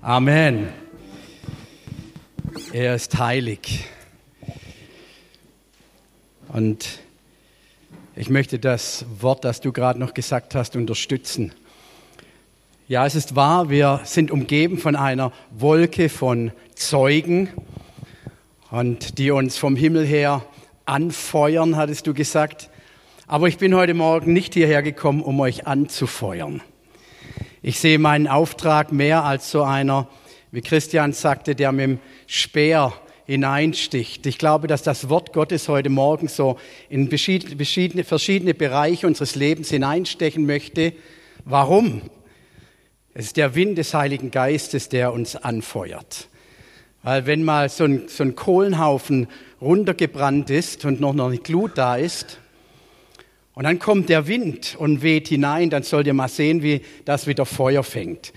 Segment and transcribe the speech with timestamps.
[0.00, 0.68] Amen.
[2.72, 3.84] Er ist heilig.
[6.52, 7.00] Und
[8.14, 11.52] ich möchte das Wort, das du gerade noch gesagt hast, unterstützen.
[12.86, 17.48] Ja, es ist wahr, wir sind umgeben von einer Wolke von Zeugen
[18.70, 20.44] und die uns vom Himmel her
[20.84, 22.70] anfeuern, hattest du gesagt.
[23.26, 26.62] Aber ich bin heute Morgen nicht hierher gekommen, um euch anzufeuern.
[27.60, 30.08] Ich sehe meinen Auftrag mehr als so einer,
[30.52, 32.92] wie Christian sagte, der mit dem Speer
[33.26, 34.24] hineinsticht.
[34.26, 36.56] Ich glaube, dass das Wort Gottes heute Morgen so
[36.88, 40.92] in verschiedene, verschiedene Bereiche unseres Lebens hineinstechen möchte.
[41.44, 42.02] Warum?
[43.12, 46.28] Es ist der Wind des Heiligen Geistes, der uns anfeuert.
[47.02, 49.26] Weil wenn mal so ein, so ein Kohlenhaufen
[49.60, 52.38] runtergebrannt ist und noch eine Glut da ist,
[53.58, 57.26] und dann kommt der Wind und weht hinein, dann sollt ihr mal sehen, wie das
[57.26, 58.32] wieder Feuer fängt.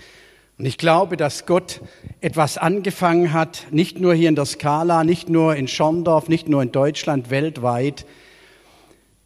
[0.58, 1.80] Und ich glaube, dass Gott
[2.20, 6.60] etwas angefangen hat, nicht nur hier in der Skala, nicht nur in Schorndorf, nicht nur
[6.60, 8.04] in Deutschland, weltweit.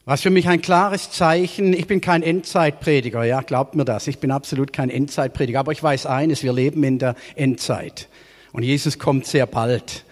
[0.04, 4.18] Was für mich ein klares Zeichen, ich bin kein Endzeitprediger, ja, glaubt mir das, ich
[4.18, 8.10] bin absolut kein Endzeitprediger, aber ich weiß eines, wir leben in der Endzeit.
[8.52, 10.04] Und Jesus kommt sehr bald.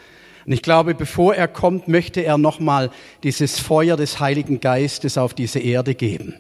[0.46, 2.90] Und ich glaube, bevor er kommt, möchte er nochmal
[3.22, 6.34] dieses Feuer des Heiligen Geistes auf diese Erde geben.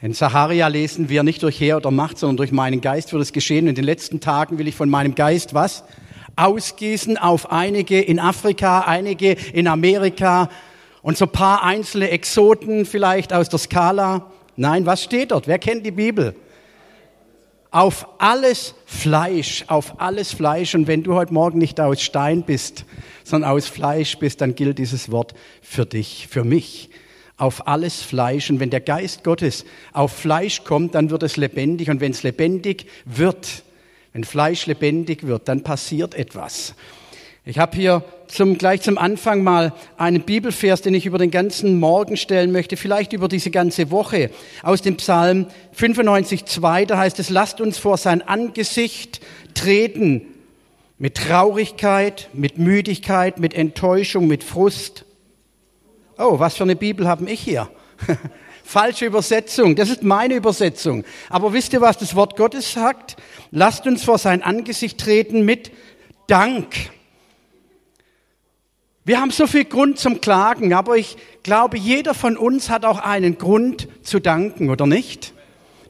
[0.00, 3.32] In Saharia lesen wir nicht durch Heer oder Macht, sondern durch meinen Geist wird es
[3.32, 3.68] geschehen.
[3.68, 5.84] In den letzten Tagen will ich von meinem Geist was?
[6.34, 10.48] Ausgießen auf einige in Afrika, einige in Amerika
[11.02, 14.30] und so paar einzelne Exoten vielleicht aus der Skala.
[14.56, 15.46] Nein, was steht dort?
[15.46, 16.34] Wer kennt die Bibel?
[17.72, 20.74] Auf alles Fleisch, auf alles Fleisch.
[20.74, 22.84] Und wenn du heute Morgen nicht aus Stein bist,
[23.24, 26.90] sondern aus Fleisch bist, dann gilt dieses Wort für dich, für mich.
[27.38, 28.50] Auf alles Fleisch.
[28.50, 31.88] Und wenn der Geist Gottes auf Fleisch kommt, dann wird es lebendig.
[31.88, 33.64] Und wenn es lebendig wird,
[34.12, 36.74] wenn Fleisch lebendig wird, dann passiert etwas.
[37.44, 41.80] Ich habe hier zum, gleich zum Anfang mal einen Bibelvers, den ich über den ganzen
[41.80, 44.30] Morgen stellen möchte, vielleicht über diese ganze Woche.
[44.62, 49.20] Aus dem Psalm 95,2, da heißt es, lasst uns vor sein Angesicht
[49.54, 50.22] treten
[50.98, 55.04] mit Traurigkeit, mit Müdigkeit, mit Enttäuschung, mit Frust.
[56.18, 57.68] Oh, was für eine Bibel habe ich hier?
[58.62, 61.04] Falsche Übersetzung, das ist meine Übersetzung.
[61.28, 63.16] Aber wisst ihr, was das Wort Gottes sagt?
[63.50, 65.72] Lasst uns vor sein Angesicht treten mit
[66.28, 66.92] Dank.
[69.04, 73.00] Wir haben so viel Grund zum Klagen, aber ich glaube, jeder von uns hat auch
[73.00, 75.32] einen Grund zu danken, oder nicht?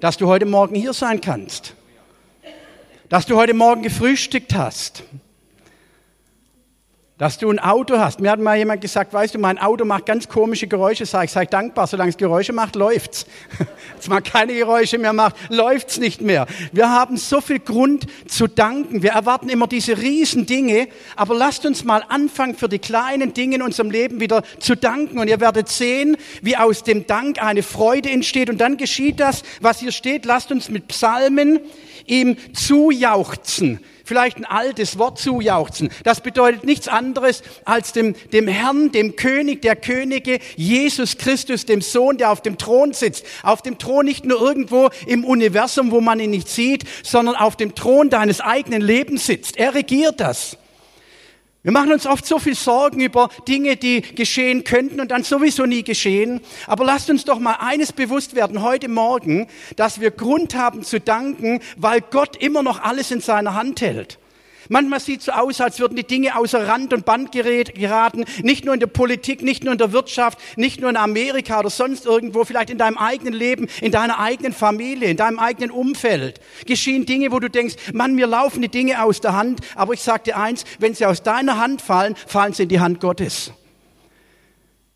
[0.01, 1.75] Dass du heute Morgen hier sein kannst.
[3.09, 5.05] Dass du heute Morgen gefrühstückt hast
[7.23, 8.19] dass du ein Auto hast.
[8.19, 11.07] Mir hat mal jemand gesagt, weißt du, mein Auto macht ganz komische Geräusche.
[11.07, 13.27] Sag ich, sei dankbar, solange es Geräusche macht, läuft's.
[14.01, 16.49] es mal keine Geräusche mehr macht, läuft's nicht mehr.
[16.73, 19.05] Wir haben so viel Grund zu danken.
[19.05, 23.55] Wir erwarten immer diese riesen Dinge, aber lasst uns mal anfangen, für die kleinen Dinge
[23.55, 25.21] in unserem Leben wieder zu danken.
[25.21, 28.51] Und ihr werdet sehen, wie aus dem Dank eine Freude entsteht.
[28.51, 30.25] Und dann geschieht das, was hier steht.
[30.25, 31.61] Lasst uns mit Psalmen
[32.05, 33.79] ihm zujauchzen
[34.13, 35.89] vielleicht ein altes Wort zujauchzen.
[36.05, 41.81] Das bedeutet nichts anderes als dem, dem Herrn, dem König der Könige, Jesus Christus, dem
[41.81, 43.25] Sohn, der auf dem Thron sitzt.
[43.43, 47.57] Auf dem Thron nicht nur irgendwo im Universum, wo man ihn nicht sieht, sondern auf
[47.57, 49.57] dem Thron deines eigenen Lebens sitzt.
[49.57, 50.59] Er regiert das.
[51.65, 55.65] Wir machen uns oft so viel Sorgen über Dinge, die geschehen könnten und dann sowieso
[55.65, 56.41] nie geschehen.
[56.67, 59.47] Aber lasst uns doch mal eines bewusst werden heute Morgen,
[59.77, 64.19] dass wir Grund haben zu danken, weil Gott immer noch alles in seiner Hand hält.
[64.69, 68.25] Manchmal sieht es so aus, als würden die Dinge außer Rand und Band geraten.
[68.43, 71.71] Nicht nur in der Politik, nicht nur in der Wirtschaft, nicht nur in Amerika oder
[71.71, 76.41] sonst irgendwo, vielleicht in deinem eigenen Leben, in deiner eigenen Familie, in deinem eigenen Umfeld.
[76.67, 79.61] Geschehen Dinge, wo du denkst, Mann, mir laufen die Dinge aus der Hand.
[79.75, 82.81] Aber ich sag dir eins, wenn sie aus deiner Hand fallen, fallen sie in die
[82.81, 83.53] Hand Gottes.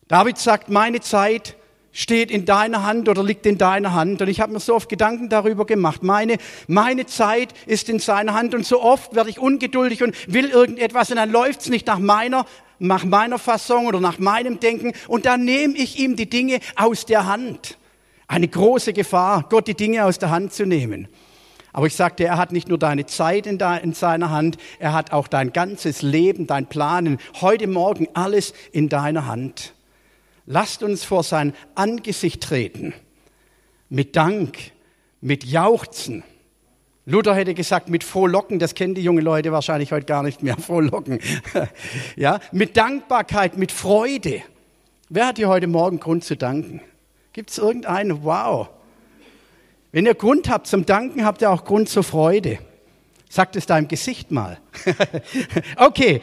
[0.07, 1.57] David sagt, meine Zeit
[1.97, 4.21] steht in deiner Hand oder liegt in deiner Hand.
[4.21, 6.03] Und ich habe mir so oft Gedanken darüber gemacht.
[6.03, 6.37] Meine,
[6.67, 11.09] meine Zeit ist in seiner Hand und so oft werde ich ungeduldig und will irgendetwas
[11.09, 12.45] und dann läuft's nicht nach meiner,
[12.77, 17.07] nach meiner Fassung oder nach meinem Denken und dann nehme ich ihm die Dinge aus
[17.07, 17.79] der Hand.
[18.27, 21.07] Eine große Gefahr, Gott die Dinge aus der Hand zu nehmen.
[21.73, 25.13] Aber ich sagte, er hat nicht nur deine Zeit in, in, seiner Hand, er hat
[25.13, 29.73] auch dein ganzes Leben, dein Planen, heute Morgen alles in deiner Hand.
[30.47, 32.93] Lasst uns vor sein Angesicht treten.
[33.89, 34.57] Mit Dank,
[35.19, 36.23] mit Jauchzen.
[37.05, 40.57] Luther hätte gesagt, mit Frohlocken, das kennen die jungen Leute wahrscheinlich heute gar nicht mehr,
[40.57, 41.19] Frohlocken.
[42.15, 44.41] ja, mit Dankbarkeit, mit Freude.
[45.09, 46.81] Wer hat dir heute Morgen Grund zu danken?
[47.33, 48.23] Gibt es irgendeinen?
[48.23, 48.69] Wow.
[49.91, 52.59] Wenn ihr Grund habt zum Danken, habt ihr auch Grund zur Freude.
[53.29, 54.57] Sagt es deinem Gesicht mal.
[55.75, 56.21] okay,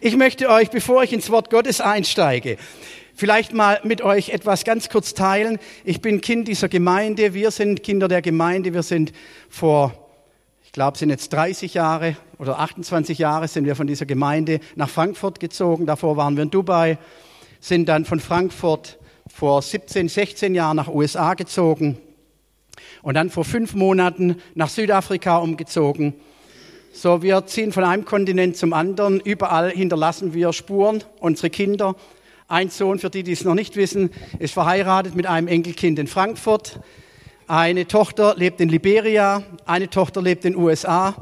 [0.00, 2.56] ich möchte euch, bevor ich ins Wort Gottes einsteige,
[3.22, 5.60] vielleicht mal mit euch etwas ganz kurz teilen.
[5.84, 9.12] Ich bin Kind dieser Gemeinde, wir sind Kinder der Gemeinde, wir sind
[9.48, 9.92] vor,
[10.64, 14.88] ich glaube, sind jetzt 30 Jahre oder 28 Jahre sind wir von dieser Gemeinde nach
[14.88, 15.86] Frankfurt gezogen.
[15.86, 16.98] Davor waren wir in Dubai,
[17.60, 18.98] sind dann von Frankfurt
[19.32, 21.98] vor 17, 16 Jahren nach USA gezogen
[23.02, 26.14] und dann vor fünf Monaten nach Südafrika umgezogen.
[26.92, 29.20] So, wir ziehen von einem Kontinent zum anderen.
[29.20, 31.94] Überall hinterlassen wir Spuren, unsere Kinder.
[32.52, 36.06] Ein Sohn, für die, die es noch nicht wissen, ist verheiratet mit einem Enkelkind in
[36.06, 36.80] Frankfurt.
[37.46, 41.16] Eine Tochter lebt in Liberia, eine Tochter lebt in den USA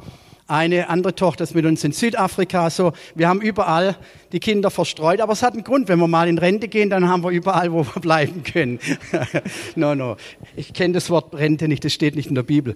[0.48, 2.70] eine andere Tochter ist mit uns in Südafrika.
[2.70, 3.96] So, wir haben überall
[4.32, 5.20] die Kinder verstreut.
[5.20, 5.86] Aber es hat einen Grund.
[5.86, 8.80] Wenn wir mal in Rente gehen, dann haben wir überall, wo wir bleiben können.
[9.76, 10.16] no, no.
[10.56, 11.84] Ich kenne das Wort Rente nicht.
[11.84, 12.74] Das steht nicht in der Bibel.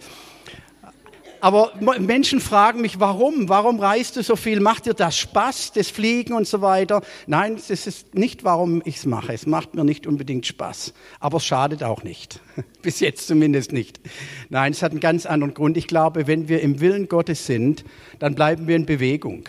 [1.45, 3.51] Aber Menschen fragen mich, warum?
[3.51, 4.61] Warum reist du so viel?
[4.61, 7.03] Macht dir das Spaß, das Fliegen und so weiter?
[7.27, 9.35] Nein, das ist nicht, warum ich es mache.
[9.35, 10.95] Es macht mir nicht unbedingt Spaß.
[11.21, 12.41] Aber es schadet auch nicht.
[12.81, 14.01] Bis jetzt zumindest nicht.
[14.49, 15.77] Nein, es hat einen ganz anderen Grund.
[15.77, 17.85] Ich glaube, wenn wir im Willen Gottes sind,
[18.21, 19.47] dann bleiben wir in Bewegung.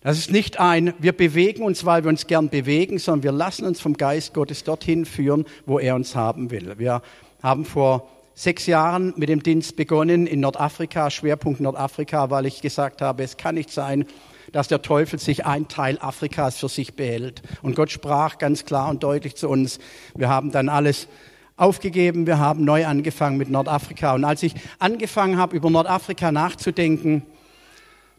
[0.00, 3.66] Das ist nicht ein, wir bewegen uns, weil wir uns gern bewegen, sondern wir lassen
[3.66, 6.74] uns vom Geist Gottes dorthin führen, wo er uns haben will.
[6.76, 7.02] Wir
[7.40, 13.00] haben vor sechs Jahren mit dem Dienst begonnen in Nordafrika, Schwerpunkt Nordafrika, weil ich gesagt
[13.00, 14.06] habe, es kann nicht sein,
[14.52, 17.42] dass der Teufel sich ein Teil Afrikas für sich behält.
[17.62, 19.78] Und Gott sprach ganz klar und deutlich zu uns.
[20.14, 21.08] Wir haben dann alles
[21.56, 24.14] aufgegeben, wir haben neu angefangen mit Nordafrika.
[24.14, 27.22] Und als ich angefangen habe, über Nordafrika nachzudenken,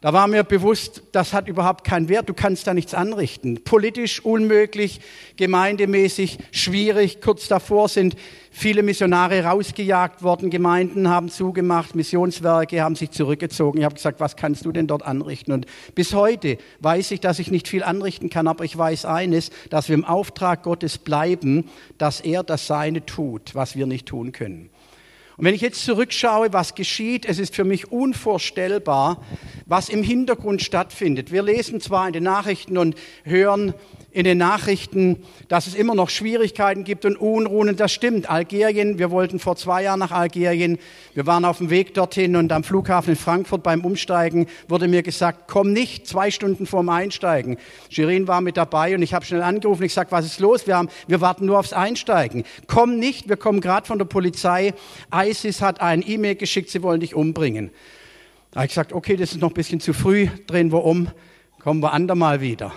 [0.05, 3.63] da war mir bewusst, das hat überhaupt keinen Wert, du kannst da nichts anrichten.
[3.63, 5.01] Politisch unmöglich,
[5.35, 7.21] gemeindemäßig schwierig.
[7.21, 8.15] Kurz davor sind
[8.51, 13.79] viele Missionare rausgejagt worden, Gemeinden haben zugemacht, Missionswerke haben sich zurückgezogen.
[13.79, 15.51] Ich habe gesagt, was kannst du denn dort anrichten?
[15.51, 15.65] Und
[15.95, 19.89] bis heute weiß ich, dass ich nicht viel anrichten kann, aber ich weiß eines, dass
[19.89, 21.67] wir im Auftrag Gottes bleiben,
[21.97, 24.69] dass er das Seine tut, was wir nicht tun können.
[25.37, 29.21] Und wenn ich jetzt zurückschaue, was geschieht, es ist für mich unvorstellbar,
[29.65, 31.31] was im Hintergrund stattfindet.
[31.31, 33.73] Wir lesen zwar in den Nachrichten und hören
[34.15, 35.17] in den Nachrichten,
[35.49, 37.67] dass es immer noch Schwierigkeiten gibt und Unruhen.
[37.67, 38.29] Und das stimmt.
[38.29, 40.77] Algerien, wir wollten vor zwei Jahren nach Algerien.
[41.13, 45.03] Wir waren auf dem Weg dorthin und am Flughafen in Frankfurt beim Umsteigen wurde mir
[45.03, 47.57] gesagt, komm nicht zwei Stunden vorm Einsteigen.
[47.89, 49.83] Shirin war mit dabei und ich habe schnell angerufen.
[49.83, 50.65] Ich sage, was ist los?
[50.65, 52.45] Wir, haben, wir warten nur aufs Einsteigen.
[52.67, 54.73] Komm nicht, wir kommen gerade von der Polizei.
[55.13, 57.69] ISIS hat ein E-Mail geschickt, sie wollen dich umbringen.
[58.51, 61.09] Da habe ich gesagt, okay, das ist noch ein bisschen zu früh, drehen wir um,
[61.59, 62.71] kommen wir andermal wieder.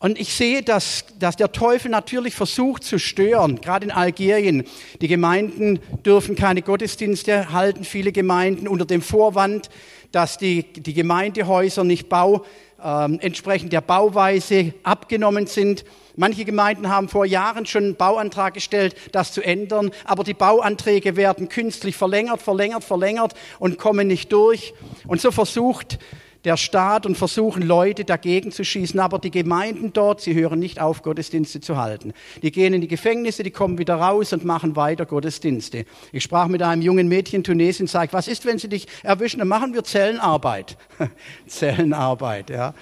[0.00, 4.64] Und ich sehe, dass, dass der Teufel natürlich versucht zu stören, gerade in Algerien.
[5.02, 9.68] Die Gemeinden dürfen keine Gottesdienste halten, viele Gemeinden unter dem Vorwand,
[10.10, 12.46] dass die, die Gemeindehäuser nicht bau,
[12.82, 15.84] äh, entsprechend der Bauweise abgenommen sind.
[16.16, 21.16] Manche Gemeinden haben vor Jahren schon einen Bauantrag gestellt, das zu ändern, aber die Bauanträge
[21.16, 24.72] werden künstlich verlängert, verlängert, verlängert und kommen nicht durch.
[25.06, 25.98] Und so versucht
[26.44, 28.98] der Staat und versuchen Leute dagegen zu schießen.
[29.00, 32.12] Aber die Gemeinden dort, sie hören nicht auf, Gottesdienste zu halten.
[32.42, 35.84] Die gehen in die Gefängnisse, die kommen wieder raus und machen weiter Gottesdienste.
[36.12, 39.38] Ich sprach mit einem jungen Mädchen in Tunesien, sage, was ist, wenn sie dich erwischen?
[39.38, 40.76] Dann machen wir Zellenarbeit.
[41.46, 42.74] Zellenarbeit, ja.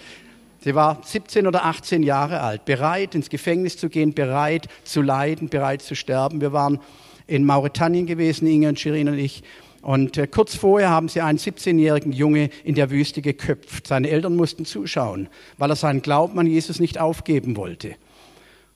[0.60, 5.48] Sie war 17 oder 18 Jahre alt, bereit ins Gefängnis zu gehen, bereit zu leiden,
[5.48, 6.40] bereit zu sterben.
[6.40, 6.80] Wir waren
[7.28, 9.42] in Mauretanien gewesen, Inge und Shirin und ich.
[9.88, 13.86] Und äh, kurz vorher haben sie einen 17-jährigen Junge in der Wüste geköpft.
[13.86, 17.94] Seine Eltern mussten zuschauen, weil er seinen Glauben an Jesus nicht aufgeben wollte.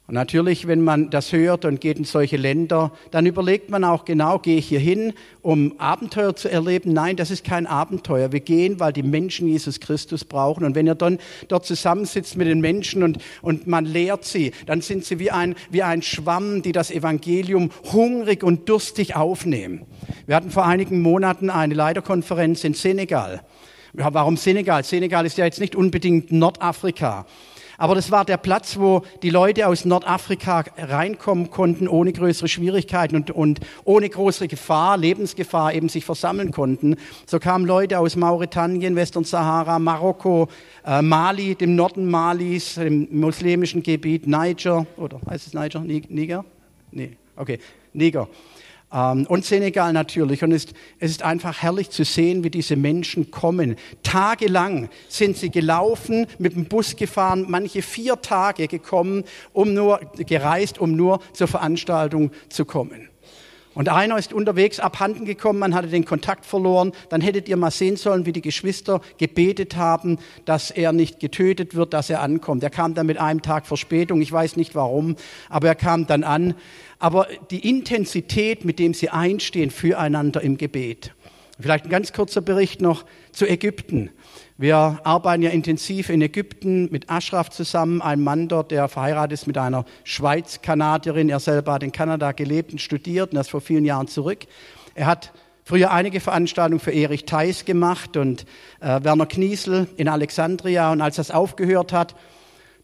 [0.09, 4.05] Und natürlich, wenn man das hört und geht in solche Länder, dann überlegt man auch
[4.05, 6.93] genau, gehe ich hier hin, um Abenteuer zu erleben?
[6.93, 8.33] Nein, das ist kein Abenteuer.
[8.33, 10.65] Wir gehen, weil die Menschen Jesus Christus brauchen.
[10.65, 14.81] Und wenn ihr dann dort zusammensitzt mit den Menschen und, und man lehrt sie, dann
[14.81, 19.83] sind sie wie ein, wie ein Schwamm, die das Evangelium hungrig und durstig aufnehmen.
[20.27, 23.43] Wir hatten vor einigen Monaten eine Leiterkonferenz in Senegal.
[23.95, 24.83] Ja, warum Senegal?
[24.85, 27.27] Senegal ist ja jetzt nicht unbedingt Nordafrika.
[27.83, 33.17] Aber das war der Platz, wo die Leute aus Nordafrika reinkommen konnten, ohne größere Schwierigkeiten
[33.17, 36.95] und, und ohne größere Gefahr, Lebensgefahr eben sich versammeln konnten.
[37.27, 40.47] So kamen Leute aus Mauretanien, Western Sahara, Marokko,
[40.87, 45.81] äh, Mali, dem Norden Malis, dem muslimischen Gebiet, Niger, oder heißt es Niger?
[45.81, 46.45] Niger?
[46.93, 47.59] Nee, okay,
[47.95, 48.29] Niger.
[48.93, 50.43] Ähm, und Senegal natürlich.
[50.43, 50.67] Und es,
[50.99, 53.77] es ist einfach herrlich zu sehen, wie diese Menschen kommen.
[54.03, 60.79] Tagelang sind sie gelaufen, mit dem Bus gefahren, manche vier Tage gekommen, um nur, gereist,
[60.79, 63.09] um nur zur Veranstaltung zu kommen.
[63.75, 66.93] Und einer ist unterwegs abhanden gekommen, man hatte den Kontakt verloren.
[67.09, 71.75] Dann hättet ihr mal sehen sollen, wie die Geschwister gebetet haben, dass er nicht getötet
[71.75, 72.63] wird, dass er ankommt.
[72.63, 75.17] Er kam dann mit einem Tag Verspätung, ich weiß nicht warum,
[75.49, 76.55] aber er kam dann an.
[77.03, 81.13] Aber die Intensität, mit dem sie einstehen füreinander im Gebet.
[81.59, 84.11] Vielleicht ein ganz kurzer Bericht noch zu Ägypten.
[84.57, 89.49] Wir arbeiten ja intensiv in Ägypten mit Ashraf zusammen, ein Mann dort, der verheiratet ist
[89.49, 91.29] mit einer Schweiz-Kanadierin.
[91.29, 94.47] Er selber hat in Kanada gelebt und studiert und das vor vielen Jahren zurück.
[94.95, 95.33] Er hat
[95.65, 98.47] früher einige Veranstaltungen für Erich Theis gemacht und
[98.81, 100.93] äh, Werner Kniesel in Alexandria.
[100.93, 102.15] Und als das aufgehört hat,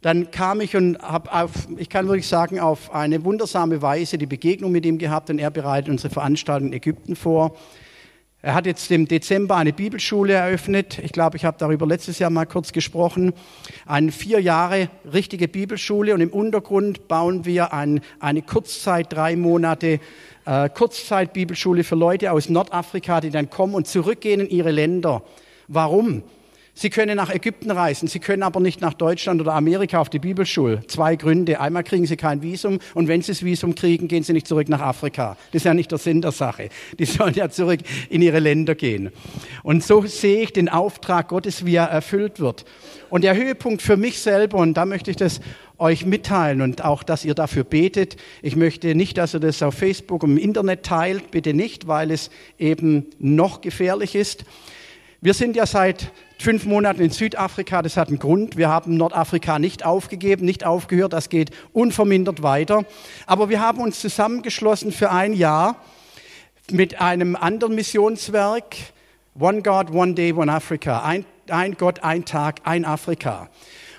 [0.00, 4.70] dann kam ich und habe ich kann wirklich sagen, auf eine wundersame Weise die Begegnung
[4.70, 7.56] mit ihm gehabt und er bereitet unsere Veranstaltung in Ägypten vor.
[8.40, 11.00] Er hat jetzt im Dezember eine Bibelschule eröffnet.
[11.00, 13.32] Ich glaube, ich habe darüber letztes Jahr mal kurz gesprochen.
[13.84, 19.98] Eine vier Jahre richtige Bibelschule und im Untergrund bauen wir ein, eine Kurzzeit, drei Monate
[20.44, 25.22] äh, Kurzzeit-Bibelschule für Leute aus Nordafrika, die dann kommen und zurückgehen in ihre Länder.
[25.66, 26.22] Warum?
[26.80, 30.20] Sie können nach Ägypten reisen, Sie können aber nicht nach Deutschland oder Amerika auf die
[30.20, 30.86] Bibelschule.
[30.86, 31.58] Zwei Gründe.
[31.58, 34.68] Einmal kriegen Sie kein Visum und wenn Sie das Visum kriegen, gehen Sie nicht zurück
[34.68, 35.36] nach Afrika.
[35.50, 36.68] Das ist ja nicht der Sinn der Sache.
[36.96, 37.80] Die sollen ja zurück
[38.10, 39.10] in ihre Länder gehen.
[39.64, 42.64] Und so sehe ich den Auftrag Gottes, wie er erfüllt wird.
[43.10, 45.40] Und der Höhepunkt für mich selber, und da möchte ich das
[45.78, 48.18] euch mitteilen und auch, dass ihr dafür betet.
[48.40, 52.12] Ich möchte nicht, dass ihr das auf Facebook und im Internet teilt, bitte nicht, weil
[52.12, 54.44] es eben noch gefährlich ist.
[55.20, 58.56] Wir sind ja seit fünf Monaten in Südafrika, das hat einen Grund.
[58.56, 62.84] Wir haben Nordafrika nicht aufgegeben, nicht aufgehört, das geht unvermindert weiter.
[63.26, 65.74] Aber wir haben uns zusammengeschlossen für ein Jahr
[66.70, 68.76] mit einem anderen Missionswerk,
[69.36, 71.02] One God, One Day, One Africa.
[71.02, 73.48] Ein, ein Gott, ein Tag, ein Afrika.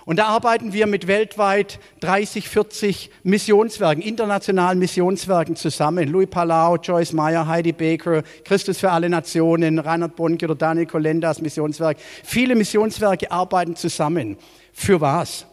[0.10, 6.10] Und da arbeiten wir mit weltweit 30, 40 Missionswerken, internationalen Missionswerken zusammen.
[6.10, 11.42] Louis Palau, Joyce Meyer, Heidi Baker, Christus für alle Nationen, Reinhard Bonke oder Daniel Kolendas
[11.42, 11.98] Missionswerk.
[12.24, 14.38] Viele Missionswerke arbeiten zusammen.
[14.74, 15.46] Für was?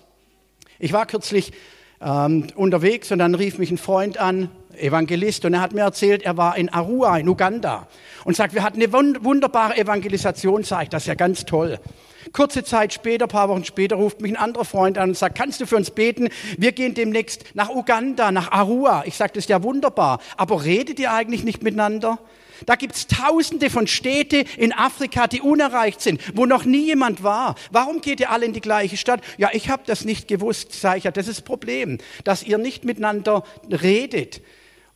[0.79, 1.53] Ich war kürzlich
[2.01, 4.49] ähm, unterwegs und dann rief mich ein Freund an,
[4.79, 7.89] Evangelist, und er hat mir erzählt, er war in Arua in Uganda
[8.25, 11.79] und sagt, wir hatten eine wunderbare Evangelisation, sage ich, das ist ja ganz toll.
[12.33, 15.61] Kurze Zeit später, paar Wochen später, ruft mich ein anderer Freund an und sagt, kannst
[15.61, 16.29] du für uns beten?
[16.59, 19.05] Wir gehen demnächst nach Uganda, nach Arua.
[19.07, 20.21] Ich sage, das ist ja wunderbar.
[20.37, 22.19] Aber redet ihr eigentlich nicht miteinander?
[22.65, 27.55] Da gibt's tausende von Städte in Afrika, die unerreicht sind, wo noch nie jemand war.
[27.71, 29.21] Warum geht ihr alle in die gleiche Stadt?
[29.37, 31.11] Ja, ich habe das nicht gewusst, sage ich ja.
[31.11, 34.41] Das ist das Problem, dass ihr nicht miteinander redet.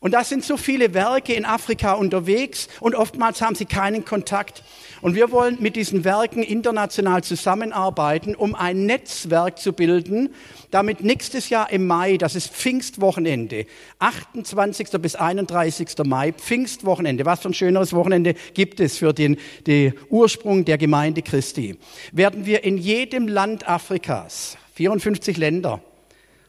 [0.00, 4.62] Und da sind so viele Werke in Afrika unterwegs und oftmals haben sie keinen Kontakt.
[5.02, 10.30] Und wir wollen mit diesen Werken international zusammenarbeiten, um ein Netzwerk zu bilden,
[10.70, 13.66] damit nächstes Jahr im Mai, das ist Pfingstwochenende,
[13.98, 14.88] 28.
[15.02, 15.88] bis 31.
[16.04, 21.20] Mai, Pfingstwochenende, was für ein schöneres Wochenende gibt es für den, den Ursprung der Gemeinde
[21.20, 21.76] Christi,
[22.12, 25.82] werden wir in jedem Land Afrikas, 54 Länder,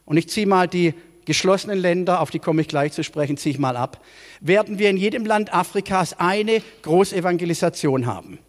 [0.05, 0.93] und ich ziehe mal die
[1.31, 4.03] geschlossenen Länder, auf die komme ich gleich zu sprechen, ziehe ich mal ab,
[4.41, 8.39] werden wir in jedem Land Afrikas eine Großevangelisation haben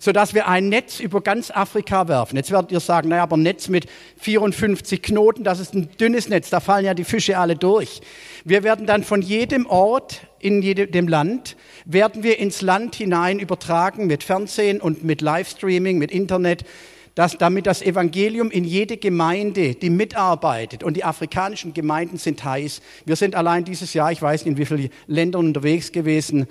[0.00, 2.36] sodass wir ein Netz über ganz Afrika werfen.
[2.36, 3.86] Jetzt werdet ihr sagen, naja, aber ein Netz mit
[4.18, 8.02] 54 Knoten, das ist ein dünnes Netz, da fallen ja die Fische alle durch.
[8.44, 14.06] Wir werden dann von jedem Ort in jedem Land, werden wir ins Land hinein übertragen
[14.06, 16.66] mit Fernsehen und mit Livestreaming, mit Internet,
[17.14, 22.80] dass damit das Evangelium in jede Gemeinde, die mitarbeitet, und die afrikanischen Gemeinden sind heiß.
[23.04, 26.46] Wir sind allein dieses Jahr, ich weiß nicht in wie vielen Ländern unterwegs gewesen,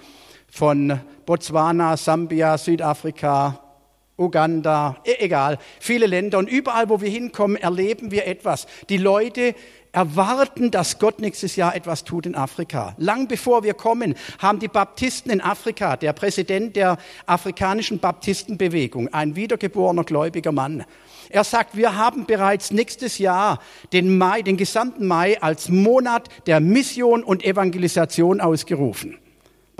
[0.50, 3.60] von Botswana, Sambia, Südafrika,
[4.17, 6.38] Uganda, e-, egal, viele Länder.
[6.38, 8.67] Und überall, wo wir hinkommen, erleben wir etwas.
[8.89, 9.55] Die Leute
[9.93, 12.95] erwarten, dass Gott nächstes Jahr etwas tut in Afrika.
[12.97, 19.38] Lang bevor wir kommen, haben die Baptisten in Afrika, der Präsident der afrikanischen Baptistenbewegung, ein
[19.38, 20.83] wiedergeborener gläubiger Mann,
[21.29, 23.59] er sagt, wir haben bereits nächstes Jahr
[23.91, 29.17] den Mai, den gesamten Mai als Monat der Mission und Evangelisation ausgerufen.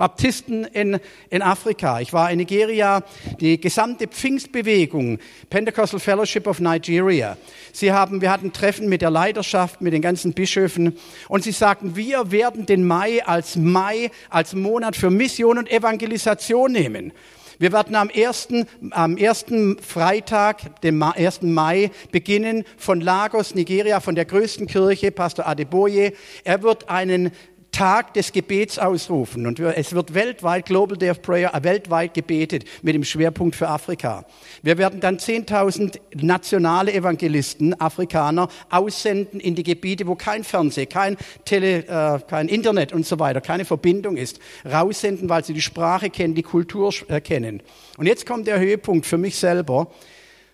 [0.04, 1.98] Baptisten in, in Afrika.
[1.98, 3.02] Ich war in Nigeria,
[3.40, 5.18] die gesamte Pfingstbewegung,
[5.48, 7.38] Pentecostal Fellowship of Nigeria.
[7.72, 11.96] Sie haben, wir hatten Treffen mit der Leiterschaft, mit den ganzen Bischöfen und sie sagten,
[11.96, 17.14] wir werden den Mai als Mai, als Monat für Mission und Evangelisation nehmen.
[17.58, 21.42] Wir werden am ersten, am ersten Freitag, dem 1.
[21.42, 26.12] Mai, beginnen von Lagos, Nigeria, von der größten Kirche, Pastor Adeboye.
[26.42, 27.30] Er wird einen
[27.74, 29.48] Tag des Gebets ausrufen.
[29.48, 34.24] Und es wird weltweit, Global Day of Prayer, weltweit gebetet mit dem Schwerpunkt für Afrika.
[34.62, 41.16] Wir werden dann 10.000 nationale Evangelisten, Afrikaner, aussenden in die Gebiete, wo kein Fernsehen, kein,
[41.44, 46.10] Tele, äh, kein Internet und so weiter, keine Verbindung ist, raussenden, weil sie die Sprache
[46.10, 47.60] kennen, die Kultur äh, kennen.
[47.98, 49.88] Und jetzt kommt der Höhepunkt für mich selber.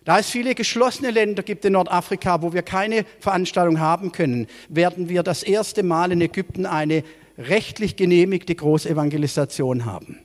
[0.04, 5.08] Da es viele geschlossene Länder gibt in Nordafrika, wo wir keine Veranstaltung haben können, werden
[5.08, 7.04] wir das erste Mal in Ägypten eine
[7.36, 10.18] rechtlich genehmigte Großevangelisation haben.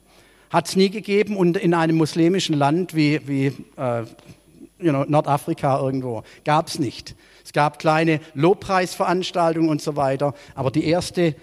[0.49, 4.03] Hat es nie gegeben und in einem muslimischen Land wie, wie äh,
[4.79, 7.15] you know, Nordafrika irgendwo gab es nicht.
[7.43, 11.35] Es gab kleine Lobpreisveranstaltungen und so weiter, aber die erste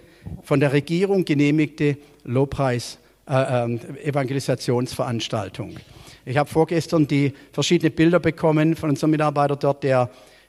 [0.43, 2.99] von der Regierung genehmigte Lobpreis
[3.29, 5.77] äh, äh, Evangelisationsveranstaltung.
[6.25, 10.09] Ich habe vorgestern die verschiedenen Bilder bekommen von unserem Mitarbeiter dort, der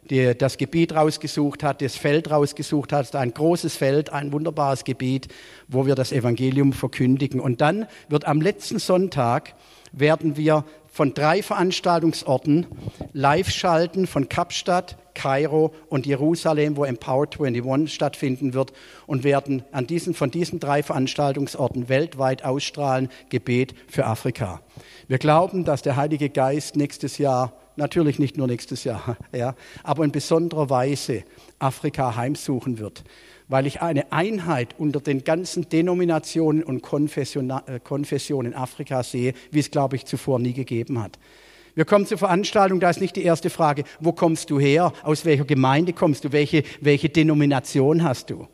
[0.09, 5.27] die, das Gebiet rausgesucht hat, das Feld rausgesucht hat, ein großes Feld, ein wunderbares Gebiet,
[5.67, 7.39] wo wir das Evangelium verkündigen.
[7.39, 9.55] Und dann wird am letzten Sonntag
[9.91, 12.67] werden wir von drei Veranstaltungsorten
[13.13, 18.73] live schalten, von Kapstadt, Kairo und Jerusalem, wo Empower 21 stattfinden wird
[19.07, 24.61] und werden an diesen, von diesen drei Veranstaltungsorten weltweit ausstrahlen, Gebet für Afrika.
[25.07, 30.03] Wir glauben, dass der Heilige Geist nächstes Jahr, natürlich nicht nur nächstes Jahr, ja, aber
[30.03, 31.23] in besonderer Weise
[31.57, 33.03] Afrika heimsuchen wird,
[33.47, 39.71] weil ich eine Einheit unter den ganzen Denominationen und äh, Konfessionen Afrikas sehe, wie es,
[39.71, 41.19] glaube ich, zuvor nie gegeben hat.
[41.75, 45.25] Wir kommen zur Veranstaltung, da ist nicht die erste Frage, wo kommst du her, aus
[45.25, 48.47] welcher Gemeinde kommst du, welche, welche Denomination hast du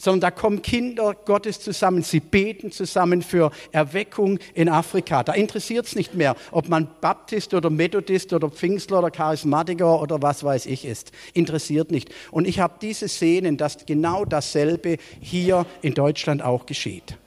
[0.00, 2.02] sondern da kommen Kinder Gottes zusammen.
[2.02, 5.22] Sie beten zusammen für Erweckung in Afrika.
[5.22, 10.22] Da interessiert es nicht mehr, ob man Baptist oder Methodist oder Pfingstler oder Charismatiker oder
[10.22, 11.12] was weiß ich ist.
[11.34, 12.08] Interessiert nicht.
[12.30, 17.18] Und ich habe diese Szenen, dass genau dasselbe hier in Deutschland auch geschieht.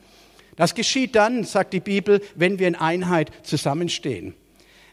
[0.56, 4.34] Das geschieht dann, sagt die Bibel, wenn wir in Einheit zusammenstehen.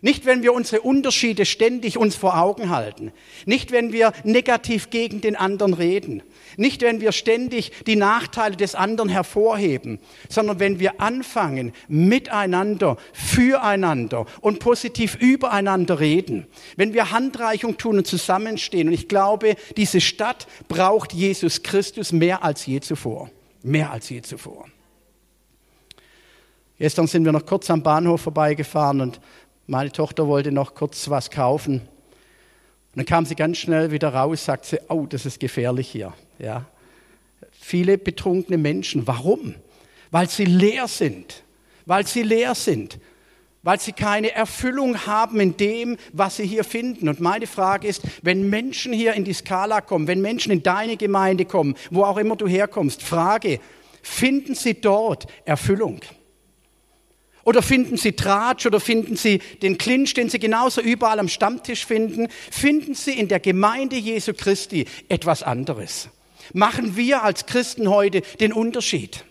[0.03, 3.11] Nicht, wenn wir unsere Unterschiede ständig uns vor Augen halten.
[3.45, 6.23] Nicht, wenn wir negativ gegen den anderen reden.
[6.57, 14.25] Nicht, wenn wir ständig die Nachteile des anderen hervorheben, sondern wenn wir anfangen, miteinander, füreinander
[14.41, 16.47] und positiv übereinander reden.
[16.77, 18.87] Wenn wir Handreichung tun und zusammenstehen.
[18.87, 23.29] Und ich glaube, diese Stadt braucht Jesus Christus mehr als je zuvor.
[23.61, 24.65] Mehr als je zuvor.
[26.81, 29.19] Gestern sind wir noch kurz am Bahnhof vorbeigefahren und
[29.71, 31.75] meine Tochter wollte noch kurz was kaufen.
[31.75, 36.11] Und dann kam sie ganz schnell wieder raus, sagt sie, oh, das ist gefährlich hier.
[36.39, 36.65] Ja.
[37.53, 39.07] Viele betrunkene Menschen.
[39.07, 39.55] Warum?
[40.11, 41.43] Weil sie leer sind.
[41.85, 42.99] Weil sie leer sind.
[43.63, 47.07] Weil sie keine Erfüllung haben in dem, was sie hier finden.
[47.07, 50.97] Und meine Frage ist, wenn Menschen hier in die Skala kommen, wenn Menschen in deine
[50.97, 53.61] Gemeinde kommen, wo auch immer du herkommst, Frage,
[54.01, 56.01] finden sie dort Erfüllung?
[57.43, 61.85] Oder finden Sie Tratsch oder finden Sie den Clinch, den Sie genauso überall am Stammtisch
[61.85, 62.27] finden?
[62.51, 66.09] Finden Sie in der Gemeinde Jesu Christi etwas anderes?
[66.53, 69.25] Machen wir als Christen heute den Unterschied?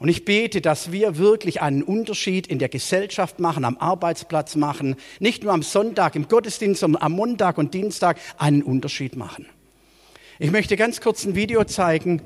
[0.00, 4.96] Und ich bete, dass wir wirklich einen Unterschied in der Gesellschaft machen, am Arbeitsplatz machen,
[5.18, 9.46] nicht nur am Sonntag im Gottesdienst, sondern am Montag und Dienstag einen Unterschied machen.
[10.38, 12.22] Ich möchte ganz kurz ein Video zeigen,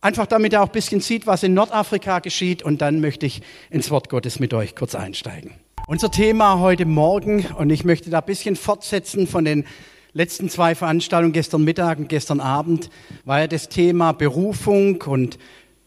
[0.00, 2.62] Einfach damit er auch ein bisschen sieht, was in Nordafrika geschieht.
[2.62, 5.52] Und dann möchte ich ins Wort Gottes mit euch kurz einsteigen.
[5.86, 9.64] Unser Thema heute Morgen, und ich möchte da ein bisschen fortsetzen von den
[10.12, 12.90] letzten zwei Veranstaltungen gestern Mittag und gestern Abend,
[13.24, 15.38] war ja das Thema Berufung und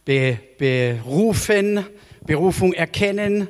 [0.06, 1.86] Be Berufen,
[2.26, 3.48] Berufung erkennen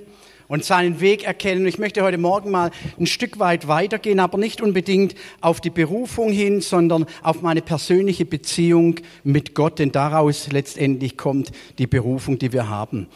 [0.49, 1.65] und seinen Weg erkennen.
[1.65, 6.31] Ich möchte heute Morgen mal ein Stück weit weitergehen, aber nicht unbedingt auf die Berufung
[6.33, 12.51] hin, sondern auf meine persönliche Beziehung mit Gott, denn daraus letztendlich kommt die Berufung, die
[12.51, 13.07] wir haben.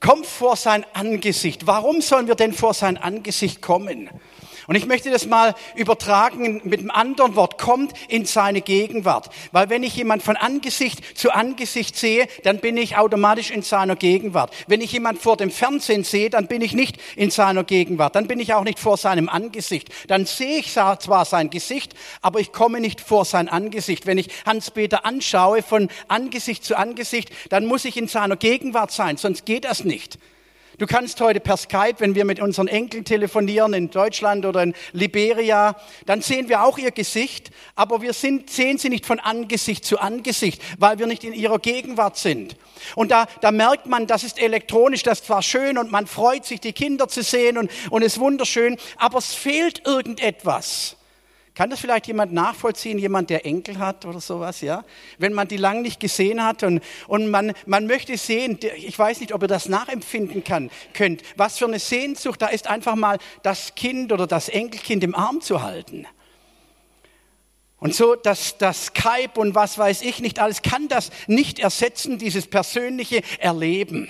[0.00, 1.66] Kommt vor sein Angesicht.
[1.66, 4.10] Warum sollen wir denn vor sein Angesicht kommen?
[4.68, 9.30] Und ich möchte das mal übertragen mit einem anderen Wort, kommt in seine Gegenwart.
[9.50, 13.96] Weil wenn ich jemand von Angesicht zu Angesicht sehe, dann bin ich automatisch in seiner
[13.96, 14.52] Gegenwart.
[14.66, 18.14] Wenn ich jemand vor dem Fernsehen sehe, dann bin ich nicht in seiner Gegenwart.
[18.14, 19.88] Dann bin ich auch nicht vor seinem Angesicht.
[20.06, 24.04] Dann sehe ich zwar sein Gesicht, aber ich komme nicht vor sein Angesicht.
[24.04, 29.16] Wenn ich Hans-Peter anschaue von Angesicht zu Angesicht, dann muss ich in seiner Gegenwart sein,
[29.16, 30.18] sonst geht das nicht.
[30.78, 34.74] Du kannst heute per Skype, wenn wir mit unseren Enkeln telefonieren in Deutschland oder in
[34.92, 35.74] Liberia,
[36.06, 39.98] dann sehen wir auch ihr Gesicht, aber wir sind, sehen sie nicht von Angesicht zu
[39.98, 42.54] Angesicht, weil wir nicht in ihrer Gegenwart sind.
[42.94, 46.44] Und da, da merkt man, das ist elektronisch, das ist zwar schön und man freut
[46.44, 50.97] sich, die Kinder zu sehen und, und ist wunderschön, aber es fehlt irgendetwas.
[51.58, 54.84] Kann das vielleicht jemand nachvollziehen, jemand, der Enkel hat oder sowas, ja?
[55.18, 59.18] Wenn man die lang nicht gesehen hat und, und man, man möchte sehen, ich weiß
[59.18, 63.18] nicht, ob ihr das nachempfinden kann, könnt, was für eine Sehnsucht da ist, einfach mal
[63.42, 66.06] das Kind oder das Enkelkind im Arm zu halten.
[67.80, 72.18] Und so, dass das Skype und was weiß ich nicht alles kann das nicht ersetzen,
[72.18, 74.08] dieses persönliche Erleben.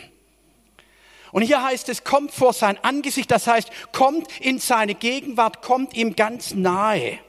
[1.33, 5.97] Und hier heißt es, kommt vor sein Angesicht, das heißt, kommt in seine Gegenwart, kommt
[5.97, 7.21] ihm ganz nahe.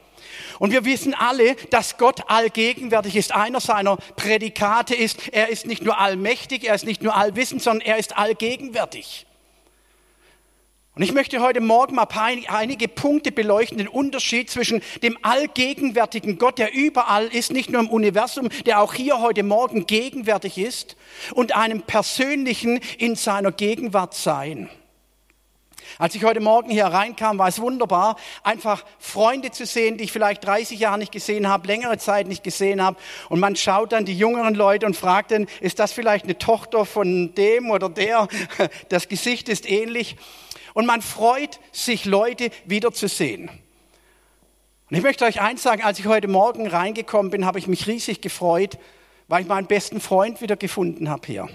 [0.59, 3.33] Und wir wissen alle, dass Gott allgegenwärtig ist.
[3.33, 7.87] Einer seiner Prädikate ist, er ist nicht nur allmächtig, er ist nicht nur allwissend, sondern
[7.87, 9.25] er ist allgegenwärtig.
[10.99, 12.09] Und ich möchte heute Morgen mal
[12.47, 17.89] einige Punkte beleuchten, den Unterschied zwischen dem allgegenwärtigen Gott, der überall ist, nicht nur im
[17.89, 20.97] Universum, der auch hier heute Morgen gegenwärtig ist,
[21.33, 24.69] und einem persönlichen in seiner Gegenwart sein.
[25.99, 30.13] Als ich heute Morgen hier reinkam, war es wunderbar, einfach Freunde zu sehen, die ich
[30.13, 32.95] vielleicht 30 Jahre nicht gesehen habe, längere Zeit nicht gesehen habe.
[33.27, 36.85] Und man schaut dann die jüngeren Leute und fragt dann, ist das vielleicht eine Tochter
[36.85, 38.29] von dem oder der?
[38.87, 40.15] Das Gesicht ist ähnlich.
[40.73, 43.49] Und man freut sich, Leute wiederzusehen.
[44.89, 47.87] Und ich möchte euch eins sagen, als ich heute Morgen reingekommen bin, habe ich mich
[47.87, 48.77] riesig gefreut,
[49.27, 51.49] weil ich meinen besten Freund wieder gefunden habe hier.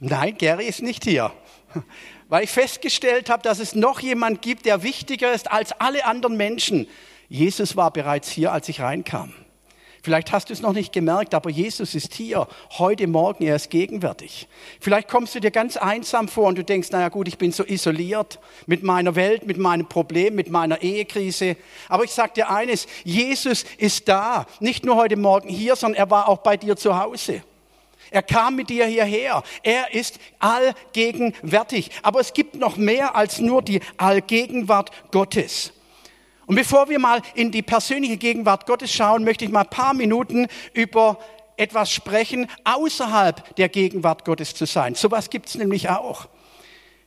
[0.00, 1.30] Nein, Gary ist nicht hier
[2.28, 6.36] weil ich festgestellt habe, dass es noch jemand gibt, der wichtiger ist als alle anderen
[6.36, 6.88] Menschen.
[7.28, 9.34] Jesus war bereits hier, als ich reinkam.
[10.02, 12.46] Vielleicht hast du es noch nicht gemerkt, aber Jesus ist hier
[12.78, 14.46] heute Morgen, er ist gegenwärtig.
[14.80, 17.64] Vielleicht kommst du dir ganz einsam vor und du denkst, naja gut, ich bin so
[17.64, 21.56] isoliert mit meiner Welt, mit meinem Problem, mit meiner Ehekrise.
[21.88, 26.10] Aber ich sage dir eines, Jesus ist da, nicht nur heute Morgen hier, sondern er
[26.10, 27.42] war auch bei dir zu Hause.
[28.10, 29.42] Er kam mit dir hierher.
[29.62, 31.90] Er ist allgegenwärtig.
[32.02, 35.72] Aber es gibt noch mehr als nur die Allgegenwart Gottes.
[36.46, 39.92] Und bevor wir mal in die persönliche Gegenwart Gottes schauen, möchte ich mal ein paar
[39.92, 41.18] Minuten über
[41.58, 44.94] etwas sprechen, außerhalb der Gegenwart Gottes zu sein.
[44.94, 46.28] Sowas gibt es nämlich auch.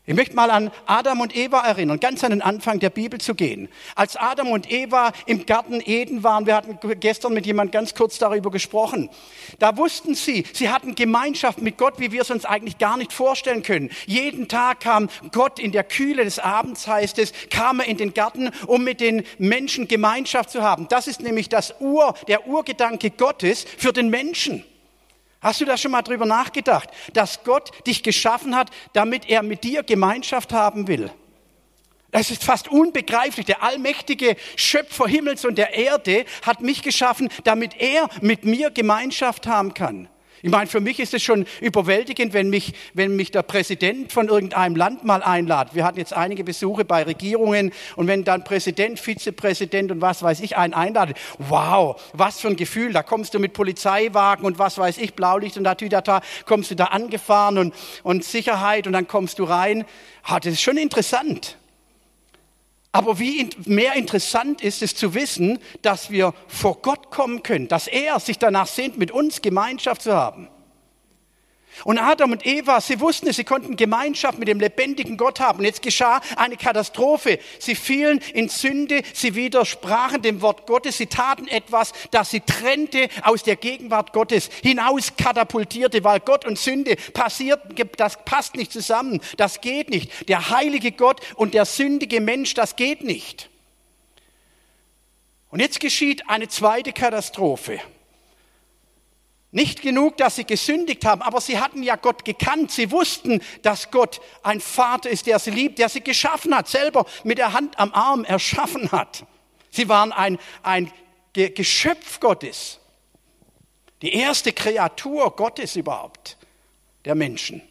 [0.08, 3.36] Ich möchte mal an Adam und Eva erinnern, ganz an den Anfang der Bibel zu
[3.36, 3.70] gehen.
[3.94, 8.18] Als Adam und Eva im Garten Eden waren, wir hatten gestern mit jemand ganz kurz
[8.18, 9.12] darüber gesprochen,
[9.60, 13.14] da wussten sie, sie hatten Gemeinschaft mit Gott, wie wir es uns eigentlich gar nicht
[13.14, 13.92] vorstellen können.
[14.08, 18.16] Jeden Tag kam Gott in der Kühle des Abends, heißt es, kam er in den
[18.16, 20.88] Garten, um mit den Menschen Gemeinschaft zu haben.
[20.90, 24.64] Das ist nämlich das Ur, der Urgedanke Gottes für den Menschen.
[25.42, 29.64] Hast du da schon mal drüber nachgedacht, dass Gott dich geschaffen hat, damit er mit
[29.64, 31.12] dir Gemeinschaft haben will?
[32.12, 33.48] Das ist fast unbegreiflich.
[33.48, 39.48] Der allmächtige Schöpfer Himmels und der Erde hat mich geschaffen, damit er mit mir Gemeinschaft
[39.48, 40.10] haben kann.
[40.44, 44.28] Ich meine, für mich ist es schon überwältigend, wenn mich, wenn mich der Präsident von
[44.28, 45.76] irgendeinem Land mal einladet.
[45.76, 50.40] Wir hatten jetzt einige Besuche bei Regierungen und wenn dann Präsident, Vizepräsident und was weiß
[50.40, 52.92] ich einen einladet, wow, was für ein Gefühl.
[52.92, 56.76] Da kommst du mit Polizeiwagen und was weiß ich, Blaulicht und da, da, kommst du
[56.76, 59.86] da angefahren und, und Sicherheit und dann kommst du rein.
[60.24, 61.58] Ah, das ist schon interessant.
[62.94, 67.88] Aber wie mehr interessant ist es zu wissen, dass wir vor Gott kommen können, dass
[67.88, 70.50] er sich danach sehnt, mit uns Gemeinschaft zu haben.
[71.84, 75.60] Und Adam und Eva, sie wussten es, sie konnten Gemeinschaft mit dem lebendigen Gott haben.
[75.60, 77.40] Und jetzt geschah eine Katastrophe.
[77.60, 83.08] Sie fielen in Sünde, sie widersprachen dem Wort Gottes, sie taten etwas, das sie trennte
[83.24, 87.62] aus der Gegenwart Gottes, hinaus katapultierte, weil Gott und Sünde passiert,
[87.98, 90.30] das passt nicht zusammen, das geht nicht.
[90.30, 93.50] Der heilige Gott und der sündige Mensch, das geht nicht.
[95.50, 97.80] Und jetzt geschieht eine zweite Katastrophe.
[99.54, 102.72] Nicht genug, dass sie gesündigt haben, aber sie hatten ja Gott gekannt.
[102.72, 107.06] Sie wussten, dass Gott ein Vater ist, der sie liebt, der sie geschaffen hat, selber
[107.26, 109.26] mit der Hand am Arm erschaffen hat.
[109.70, 110.92] Sie waren ein, ein
[111.34, 112.80] Geschöpf Gottes.
[114.02, 116.38] Die erste Kreatur Gottes überhaupt,
[117.06, 117.62] der Menschen.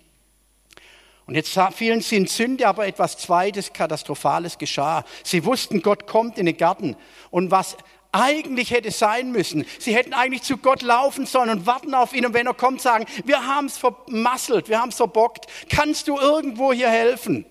[1.27, 5.05] Und jetzt fielen sie in Sünde, aber etwas Zweites, Katastrophales geschah.
[5.23, 6.97] Sie wussten, Gott kommt in den Garten.
[7.31, 7.77] Und was
[8.13, 9.65] eigentlich hätte sein müssen.
[9.79, 12.81] Sie hätten eigentlich zu Gott laufen sollen und warten auf ihn und wenn er kommt,
[12.81, 15.47] sagen, wir haben es vermasselt, wir haben es verbockt.
[15.69, 17.45] Kannst du irgendwo hier helfen?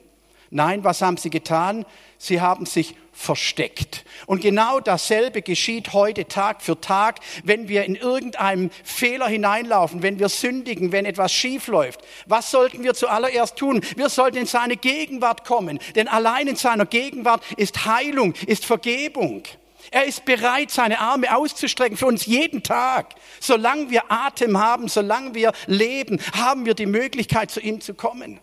[0.51, 1.85] Nein, was haben sie getan?
[2.17, 4.03] Sie haben sich versteckt.
[4.25, 10.19] Und genau dasselbe geschieht heute Tag für Tag, wenn wir in irgendeinem Fehler hineinlaufen, wenn
[10.19, 12.01] wir sündigen, wenn etwas schief läuft.
[12.25, 13.81] Was sollten wir zuallererst tun?
[13.95, 19.43] Wir sollten in seine Gegenwart kommen, denn allein in seiner Gegenwart ist Heilung, ist Vergebung.
[19.91, 23.15] Er ist bereit, seine Arme auszustrecken für uns jeden Tag.
[23.39, 28.39] Solange wir Atem haben, solange wir leben, haben wir die Möglichkeit, zu ihm zu kommen.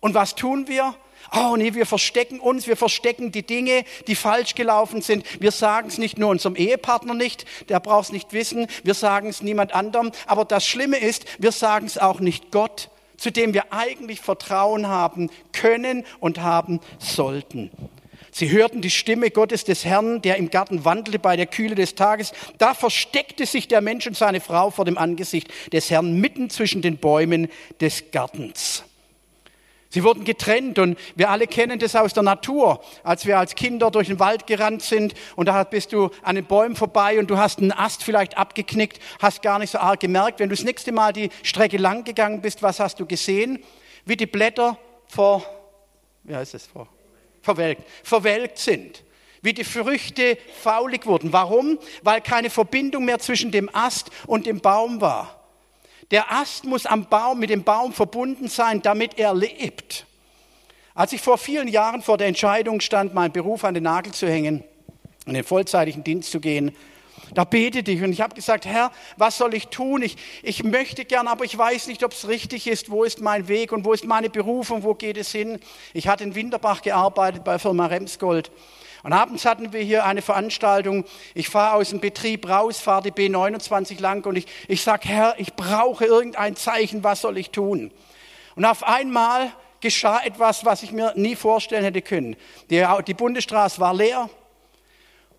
[0.00, 0.94] Und was tun wir?
[1.32, 5.24] Oh nee, wir verstecken uns, wir verstecken die Dinge, die falsch gelaufen sind.
[5.40, 9.28] Wir sagen es nicht nur unserem Ehepartner nicht, der braucht es nicht wissen, wir sagen
[9.28, 10.12] es niemand anderem.
[10.26, 14.86] Aber das Schlimme ist, wir sagen es auch nicht Gott, zu dem wir eigentlich Vertrauen
[14.86, 17.70] haben können und haben sollten.
[18.38, 21.94] Sie hörten die Stimme Gottes des Herrn, der im Garten wandelte bei der Kühle des
[21.94, 22.34] Tages.
[22.58, 26.82] Da versteckte sich der Mensch und seine Frau vor dem Angesicht des Herrn mitten zwischen
[26.82, 27.48] den Bäumen
[27.80, 28.84] des Gartens.
[29.88, 32.84] Sie wurden getrennt und wir alle kennen das aus der Natur.
[33.04, 36.44] Als wir als Kinder durch den Wald gerannt sind und da bist du an den
[36.44, 40.40] Bäumen vorbei und du hast einen Ast vielleicht abgeknickt, hast gar nicht so arg gemerkt.
[40.40, 43.64] Wenn du das nächste Mal die Strecke lang gegangen bist, was hast du gesehen?
[44.04, 45.42] Wie die Blätter vor,
[46.22, 46.86] wie heißt es vor?
[47.46, 49.02] Verwelkt, verwelkt sind,
[49.40, 51.32] wie die Früchte faulig wurden.
[51.32, 51.78] Warum?
[52.02, 55.40] Weil keine Verbindung mehr zwischen dem Ast und dem Baum war.
[56.10, 60.06] Der Ast muss am Baum mit dem Baum verbunden sein, damit er lebt.
[60.94, 64.28] Als ich vor vielen Jahren vor der Entscheidung stand, meinen Beruf an den Nagel zu
[64.28, 64.64] hängen,
[65.26, 66.74] in den vollzeitigen Dienst zu gehen,
[67.34, 70.02] da betete ich und ich habe gesagt, Herr, was soll ich tun?
[70.02, 72.90] Ich, ich möchte gern, aber ich weiß nicht, ob es richtig ist.
[72.90, 74.82] Wo ist mein Weg und wo ist meine Berufung?
[74.82, 75.58] Wo geht es hin?
[75.92, 78.50] Ich hatte in Winterbach gearbeitet bei Firma Remsgold.
[79.02, 81.04] Und abends hatten wir hier eine Veranstaltung.
[81.34, 85.34] Ich fahre aus dem Betrieb raus, fahre die B29 lang und ich, ich sage, Herr,
[85.38, 87.92] ich brauche irgendein Zeichen, was soll ich tun?
[88.56, 92.36] Und auf einmal geschah etwas, was ich mir nie vorstellen hätte können.
[92.70, 94.28] Die, die Bundesstraße war leer.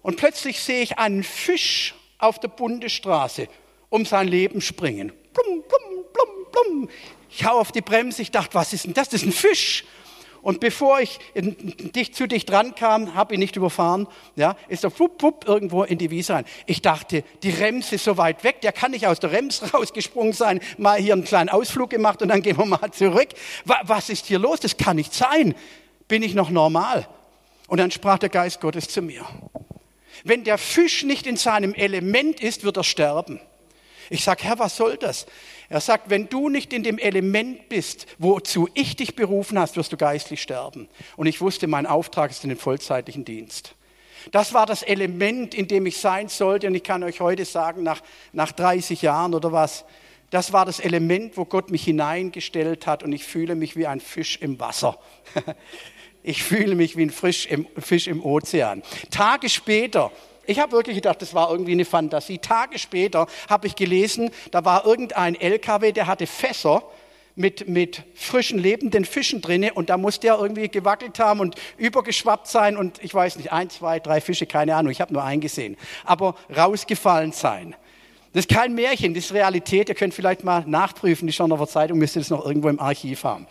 [0.08, 3.50] Und plötzlich sehe ich einen Fisch auf der Bundesstraße
[3.89, 5.12] um sein Leben springen.
[5.34, 6.89] Blum, blum, blum, blum.
[7.30, 9.10] Ich hau auf die Bremse, ich dachte, was ist denn das?
[9.10, 9.84] Das ist ein Fisch.
[10.41, 14.98] Und bevor ich dicht zu dicht dran kam, habe ihn nicht überfahren, ja, ist er
[14.98, 16.46] wupp, wupp, irgendwo in die Wiese rein.
[16.67, 20.32] Ich dachte, die Rems ist so weit weg, der kann nicht aus der Rems rausgesprungen
[20.32, 23.28] sein, mal hier einen kleinen Ausflug gemacht und dann gehen wir mal zurück.
[23.65, 24.62] Was ist hier los?
[24.62, 25.54] Das kann nicht sein.
[26.08, 27.10] Bin ich noch normal?
[27.67, 29.26] Und dann sprach der Geist Gottes zu mir.
[30.23, 33.39] Wenn der Fisch nicht in seinem Element ist, wird er sterben.
[34.10, 35.25] Ich sage, Herr, was soll das?
[35.69, 39.91] Er sagt, wenn du nicht in dem Element bist, wozu ich dich berufen hast, wirst
[39.91, 40.88] du geistlich sterben.
[41.17, 43.75] Und ich wusste, mein Auftrag ist in den vollzeitlichen Dienst.
[44.32, 46.67] Das war das Element, in dem ich sein sollte.
[46.67, 48.01] Und ich kann euch heute sagen, nach,
[48.32, 49.84] nach 30 Jahren oder was,
[50.30, 53.03] das war das Element, wo Gott mich hineingestellt hat.
[53.03, 54.97] Und ich fühle mich wie ein Fisch im Wasser.
[56.28, 58.84] Ich fühle mich wie ein Fisch im, Fisch im Ozean.
[59.10, 60.12] Tage später,
[60.46, 62.40] ich habe wirklich gedacht, das war irgendwie eine Fantasie.
[62.40, 66.84] Tage später habe ich gelesen, da war irgendein LKW, der hatte Fässer
[67.36, 72.48] mit, mit frischen lebenden Fischen drinne und da muss der irgendwie gewackelt haben und übergeschwappt
[72.48, 75.40] sein und ich weiß nicht, ein, zwei, drei Fische, keine Ahnung, ich habe nur einen
[75.40, 77.74] gesehen, aber rausgefallen sein.
[78.34, 79.88] Das ist kein Märchen, das ist Realität.
[79.88, 83.48] Ihr könnt vielleicht mal nachprüfen, die Schorndorfer Zeitung müsste das noch irgendwo im Archiv haben.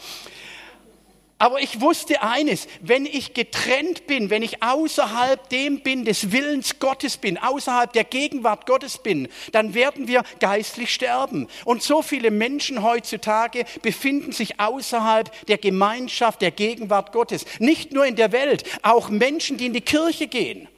[1.38, 6.79] Aber ich wusste eines, wenn ich getrennt bin, wenn ich außerhalb dem bin, des Willens
[6.79, 11.46] Gottes bin, außerhalb der Gegenwart Gottes bin, dann werden wir geistlich sterben.
[11.66, 17.44] Und so viele Menschen heutzutage befinden sich außerhalb der Gemeinschaft, der Gegenwart Gottes.
[17.59, 20.68] Nicht nur in der Welt, auch Menschen, die in die Kirche gehen.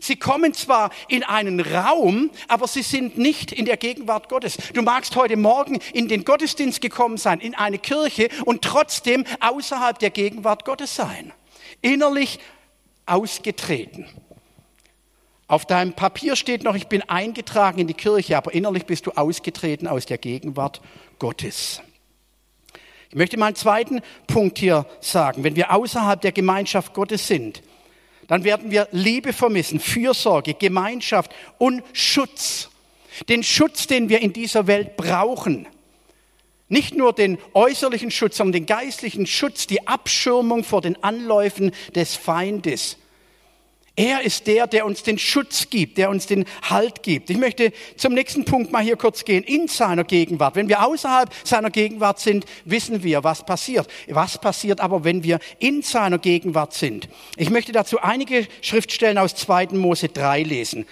[0.00, 4.56] Sie kommen zwar in einen Raum, aber sie sind nicht in der Gegenwart Gottes.
[4.74, 9.98] Du magst heute Morgen in den Gottesdienst gekommen sein, in eine Kirche und trotzdem außerhalb
[9.98, 11.32] der Gegenwart Gottes sein.
[11.80, 12.38] Innerlich
[13.06, 14.06] ausgetreten.
[15.46, 19.12] Auf deinem Papier steht noch, ich bin eingetragen in die Kirche, aber innerlich bist du
[19.12, 20.82] ausgetreten aus der Gegenwart
[21.18, 21.80] Gottes.
[23.08, 25.44] Ich möchte mal einen zweiten Punkt hier sagen.
[25.44, 27.62] Wenn wir außerhalb der Gemeinschaft Gottes sind,
[28.28, 32.68] dann werden wir Liebe vermissen, Fürsorge, Gemeinschaft und Schutz.
[33.28, 35.66] Den Schutz, den wir in dieser Welt brauchen.
[36.68, 42.14] Nicht nur den äußerlichen Schutz, sondern den geistlichen Schutz, die Abschirmung vor den Anläufen des
[42.14, 42.98] Feindes.
[43.98, 47.30] Er ist der, der uns den Schutz gibt, der uns den Halt gibt.
[47.30, 49.42] Ich möchte zum nächsten Punkt mal hier kurz gehen.
[49.42, 50.54] In seiner Gegenwart.
[50.54, 53.88] Wenn wir außerhalb seiner Gegenwart sind, wissen wir, was passiert.
[54.06, 57.08] Was passiert aber, wenn wir in seiner Gegenwart sind?
[57.36, 59.70] Ich möchte dazu einige Schriftstellen aus 2.
[59.72, 60.86] Mose 3 lesen.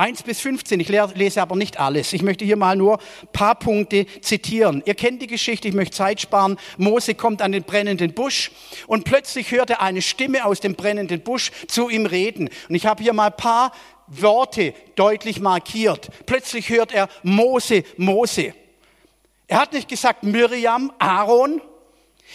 [0.00, 0.80] 1 bis 15.
[0.80, 2.14] Ich lese aber nicht alles.
[2.14, 2.98] Ich möchte hier mal nur
[3.34, 4.82] paar Punkte zitieren.
[4.86, 6.56] Ihr kennt die Geschichte, ich möchte Zeit sparen.
[6.78, 8.50] Mose kommt an den brennenden Busch
[8.86, 12.48] und plötzlich hört er eine Stimme aus dem brennenden Busch zu ihm reden.
[12.70, 13.72] Und ich habe hier mal paar
[14.06, 16.08] Worte deutlich markiert.
[16.24, 18.54] Plötzlich hört er Mose, Mose.
[19.48, 21.60] Er hat nicht gesagt Miriam, Aaron,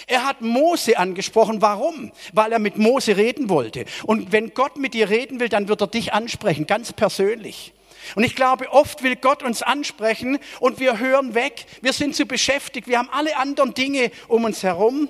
[0.07, 1.61] er hat Mose angesprochen.
[1.61, 2.11] Warum?
[2.33, 3.85] Weil er mit Mose reden wollte.
[4.03, 7.73] Und wenn Gott mit dir reden will, dann wird er dich ansprechen, ganz persönlich.
[8.13, 11.65] Und ich glaube, oft will Gott uns ansprechen und wir hören weg.
[11.81, 12.87] Wir sind zu beschäftigt.
[12.87, 15.09] Wir haben alle anderen Dinge um uns herum.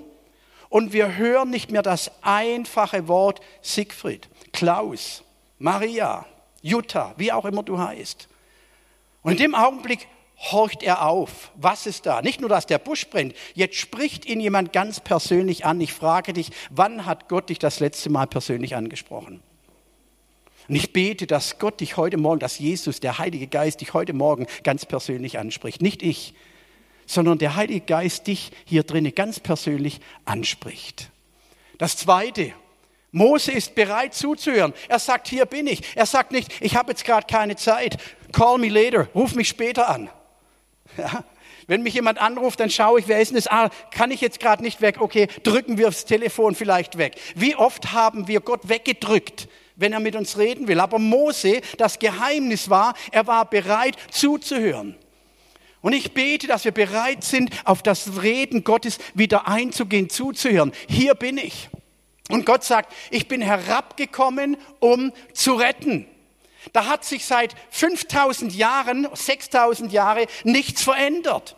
[0.69, 5.23] Und wir hören nicht mehr das einfache Wort Siegfried, Klaus,
[5.59, 6.25] Maria,
[6.61, 8.27] Jutta, wie auch immer du heißt.
[9.21, 11.51] Und in dem Augenblick horcht er auf.
[11.55, 12.21] Was ist da?
[12.21, 13.35] Nicht nur, dass der Busch brennt.
[13.53, 15.79] Jetzt spricht ihn jemand ganz persönlich an.
[15.79, 19.41] Ich frage dich, wann hat Gott dich das letzte Mal persönlich angesprochen?
[20.67, 24.13] Und ich bete, dass Gott dich heute Morgen, dass Jesus, der Heilige Geist, dich heute
[24.13, 25.81] Morgen ganz persönlich anspricht.
[25.81, 26.33] Nicht ich,
[27.05, 31.11] sondern der Heilige Geist dich hier drinnen ganz persönlich anspricht.
[31.77, 32.53] Das Zweite,
[33.11, 34.73] Mose ist bereit zuzuhören.
[34.89, 35.95] Er sagt, hier bin ich.
[35.95, 37.97] Er sagt nicht, ich habe jetzt gerade keine Zeit.
[38.31, 39.07] Call me later.
[39.13, 40.09] Ruf mich später an.
[40.97, 41.23] Ja?
[41.67, 43.47] Wenn mich jemand anruft, dann schaue ich, wer ist denn das?
[43.47, 45.01] Ah, kann ich jetzt gerade nicht weg?
[45.01, 47.15] Okay, drücken wir das Telefon vielleicht weg.
[47.35, 50.79] Wie oft haben wir Gott weggedrückt, wenn er mit uns reden will?
[50.79, 54.95] Aber Mose, das Geheimnis war, er war bereit zuzuhören.
[55.81, 60.71] Und ich bete, dass wir bereit sind, auf das Reden Gottes wieder einzugehen, zuzuhören.
[60.87, 61.69] Hier bin ich.
[62.29, 66.07] Und Gott sagt, ich bin herabgekommen, um zu retten.
[66.73, 71.55] Da hat sich seit 5000 Jahren, 6000 Jahre nichts verändert.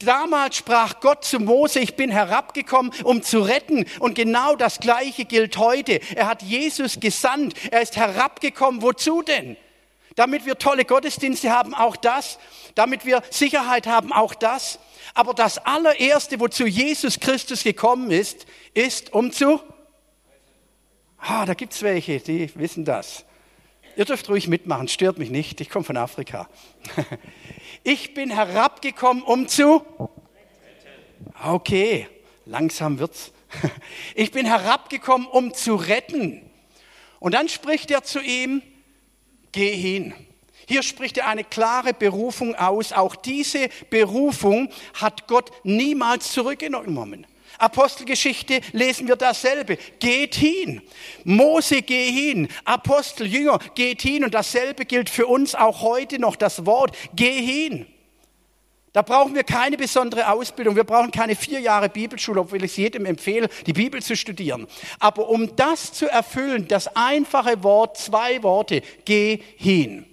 [0.00, 3.84] Damals sprach Gott zu Mose, ich bin herabgekommen, um zu retten.
[3.98, 6.00] Und genau das Gleiche gilt heute.
[6.14, 7.54] Er hat Jesus gesandt.
[7.70, 8.80] Er ist herabgekommen.
[8.80, 9.58] Wozu denn?
[10.16, 12.38] Damit wir tolle Gottesdienste haben, auch das.
[12.74, 14.78] Damit wir Sicherheit haben, auch das.
[15.12, 19.60] Aber das allererste, wozu Jesus Christus gekommen ist, ist um zu...
[21.18, 23.26] Ah, da gibt's welche, die wissen das.
[23.96, 26.48] Ihr dürft ruhig mitmachen, stört mich nicht, ich komme von Afrika.
[27.82, 29.82] Ich bin herabgekommen, um zu...
[31.42, 32.06] Okay,
[32.44, 33.32] langsam wird's.
[34.14, 36.42] Ich bin herabgekommen, um zu retten.
[37.20, 38.62] Und dann spricht er zu ihm,
[39.52, 40.14] geh hin.
[40.66, 42.92] Hier spricht er eine klare Berufung aus.
[42.92, 47.26] Auch diese Berufung hat Gott niemals zurückgenommen.
[47.60, 49.78] Apostelgeschichte lesen wir dasselbe.
[49.98, 50.82] Geht hin.
[51.24, 52.48] Mose, geh hin.
[52.64, 54.24] Apostel, Jünger, geht hin.
[54.24, 56.36] Und dasselbe gilt für uns auch heute noch.
[56.36, 57.86] Das Wort, geh hin.
[58.92, 60.74] Da brauchen wir keine besondere Ausbildung.
[60.74, 64.66] Wir brauchen keine vier Jahre Bibelschule, obwohl ich es jedem empfehle, die Bibel zu studieren.
[64.98, 70.06] Aber um das zu erfüllen, das einfache Wort, zwei Worte, geh hin.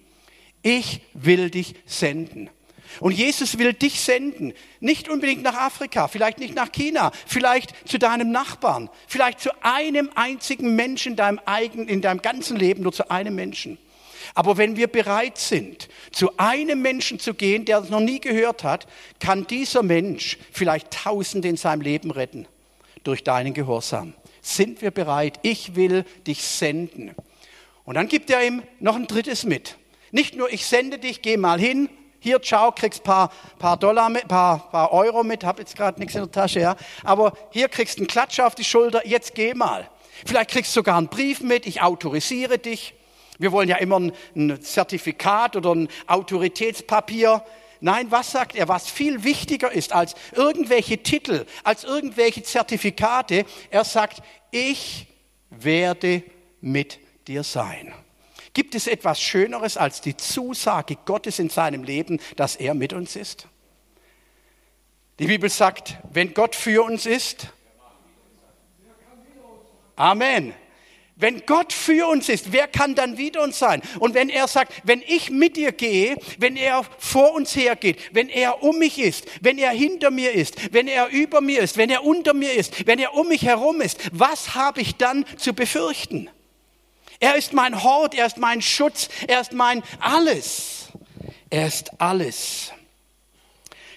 [0.62, 2.52] Ich will dich senden.
[3.00, 4.54] Und Jesus will dich senden.
[4.80, 10.10] Nicht unbedingt nach Afrika, vielleicht nicht nach China, vielleicht zu deinem Nachbarn, vielleicht zu einem
[10.16, 13.78] einzigen Menschen in deinem, eigenen, in deinem ganzen Leben, nur zu einem Menschen.
[14.34, 18.64] Aber wenn wir bereit sind, zu einem Menschen zu gehen, der es noch nie gehört
[18.64, 18.88] hat,
[19.20, 22.48] kann dieser Mensch vielleicht Tausende in seinem Leben retten
[23.04, 24.14] durch deinen Gehorsam.
[24.42, 25.40] Sind wir bereit?
[25.44, 27.12] Ich will dich senden.
[27.86, 29.78] Und dann gibt er ihm noch ein drittes mit.
[30.12, 34.28] Nicht nur ich sende dich, geh mal hin, hier, ciao, kriegst paar, paar Dollar mit,
[34.28, 36.76] paar, paar Euro mit, hab jetzt gerade nichts in der Tasche, ja.
[37.04, 39.88] Aber hier kriegst einen Klatsch auf die Schulter, jetzt geh mal.
[40.26, 42.96] Vielleicht kriegst du sogar einen Brief mit, ich autorisiere dich.
[43.38, 47.44] Wir wollen ja immer ein, ein Zertifikat oder ein Autoritätspapier.
[47.82, 48.68] Nein, was sagt er?
[48.68, 53.46] Was viel wichtiger ist als irgendwelche Titel, als irgendwelche Zertifikate.
[53.70, 55.08] Er sagt, ich
[55.52, 56.24] werde
[56.62, 57.94] mit dir sein.
[58.58, 63.16] Gibt es etwas Schöneres als die Zusage Gottes in seinem Leben, dass er mit uns
[63.16, 63.48] ist?
[65.20, 67.50] Die Bibel sagt, wenn Gott für uns ist,
[69.96, 70.56] Amen.
[71.16, 73.84] Wenn Gott für uns ist, wer kann dann wieder uns sein?
[74.00, 78.28] Und wenn er sagt, wenn ich mit dir gehe, wenn er vor uns hergeht, wenn
[78.28, 81.92] er um mich ist, wenn er hinter mir ist, wenn er über mir ist, wenn
[81.92, 85.54] er unter mir ist, wenn er um mich herum ist, was habe ich dann zu
[85.54, 86.32] befürchten?
[87.20, 90.90] Er ist mein Hort, er ist mein Schutz, er ist mein alles.
[91.50, 92.72] Er ist alles.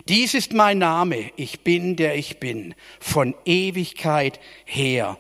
[0.09, 5.19] Dies ist mein Name, ich bin der ich bin, von Ewigkeit her.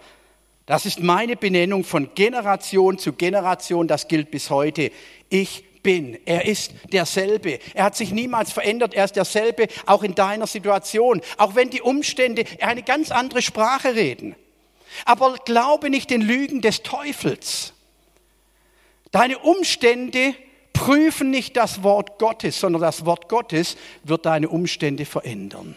[0.67, 4.91] Das ist meine Benennung von Generation zu Generation, das gilt bis heute.
[5.29, 6.19] Ich bin.
[6.27, 7.59] Er ist derselbe.
[7.75, 8.95] Er hat sich niemals verändert.
[8.95, 11.23] Er ist derselbe auch in deiner Situation.
[11.39, 14.37] Auch wenn die Umstände eine ganz andere Sprache reden.
[15.05, 17.75] Aber glaube nicht den Lügen des Teufels.
[19.11, 20.35] Deine Umstände
[20.73, 25.77] prüfen nicht das Wort Gottes, sondern das Wort Gottes wird deine Umstände verändern.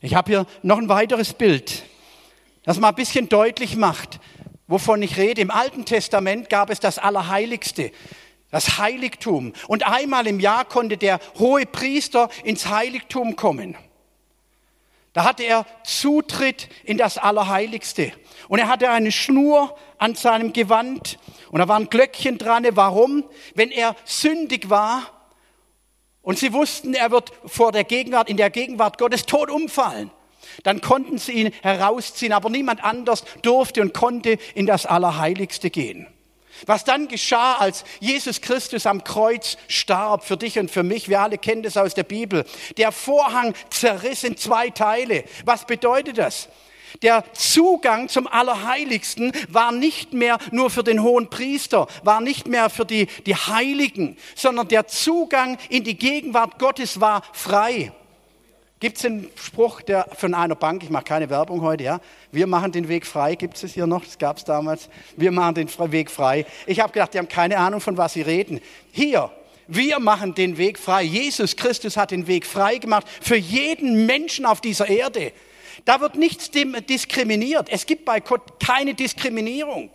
[0.00, 1.84] Ich habe hier noch ein weiteres Bild,
[2.64, 4.20] das mal ein bisschen deutlich macht,
[4.66, 5.40] wovon ich rede.
[5.40, 7.90] Im Alten Testament gab es das Allerheiligste,
[8.50, 9.52] das Heiligtum.
[9.66, 13.76] Und einmal im Jahr konnte der hohe Priester ins Heiligtum kommen.
[15.12, 18.12] Da hatte er Zutritt in das Allerheiligste.
[18.48, 21.18] Und er hatte eine Schnur an seinem Gewand
[21.50, 22.66] und da war ein Glöckchen dran.
[22.72, 23.24] Warum?
[23.54, 25.02] Wenn er sündig war
[26.22, 30.10] und sie wussten, er wird vor der Gegenwart, in der Gegenwart Gottes tot umfallen.
[30.62, 36.06] Dann konnten sie ihn herausziehen, aber niemand anders durfte und konnte in das Allerheiligste gehen.
[36.66, 41.20] Was dann geschah, als Jesus Christus am Kreuz starb, für dich und für mich, wir
[41.20, 42.44] alle kennen das aus der Bibel.
[42.76, 45.24] Der Vorhang zerriss in zwei Teile.
[45.44, 46.48] Was bedeutet das?
[47.02, 52.70] Der Zugang zum Allerheiligsten war nicht mehr nur für den hohen Priester, war nicht mehr
[52.70, 57.92] für die, die Heiligen, sondern der Zugang in die Gegenwart Gottes war frei.
[58.80, 62.00] Gibt es einen Spruch der, von einer Bank, ich mache keine Werbung heute, ja?
[62.30, 64.04] Wir machen den Weg frei, gibt es hier noch?
[64.04, 64.88] Das gab es damals.
[65.16, 66.46] Wir machen den Weg frei.
[66.64, 68.60] Ich habe gedacht, die haben keine Ahnung, von was sie reden.
[68.92, 69.32] Hier,
[69.66, 71.02] wir machen den Weg frei.
[71.02, 75.32] Jesus Christus hat den Weg frei gemacht für jeden Menschen auf dieser Erde.
[75.88, 77.70] Da wird nichts diskriminiert.
[77.70, 79.88] Es gibt bei Gott keine Diskriminierung.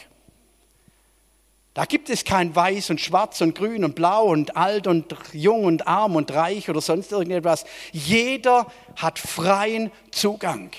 [1.75, 5.65] Da gibt es kein Weiß und Schwarz und Grün und Blau und alt und jung
[5.65, 7.65] und arm und reich oder sonst irgendetwas.
[7.91, 10.71] Jeder hat freien Zugang.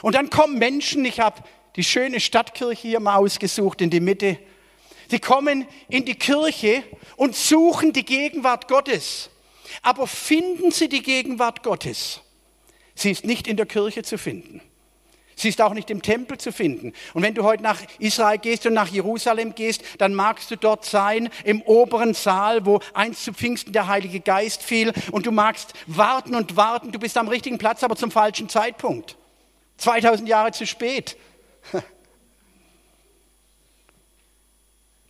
[0.00, 1.42] Und dann kommen Menschen, ich habe
[1.76, 4.38] die schöne Stadtkirche hier mal ausgesucht in die Mitte.
[5.10, 6.82] Sie kommen in die Kirche
[7.16, 9.28] und suchen die Gegenwart Gottes.
[9.82, 12.22] Aber finden sie die Gegenwart Gottes?
[13.00, 14.60] Sie ist nicht in der Kirche zu finden.
[15.34, 16.92] Sie ist auch nicht im Tempel zu finden.
[17.14, 20.84] Und wenn du heute nach Israel gehst und nach Jerusalem gehst, dann magst du dort
[20.84, 24.92] sein, im oberen Saal, wo einst zu Pfingsten der Heilige Geist fiel.
[25.12, 26.92] Und du magst warten und warten.
[26.92, 29.16] Du bist am richtigen Platz, aber zum falschen Zeitpunkt.
[29.78, 31.16] 2000 Jahre zu spät.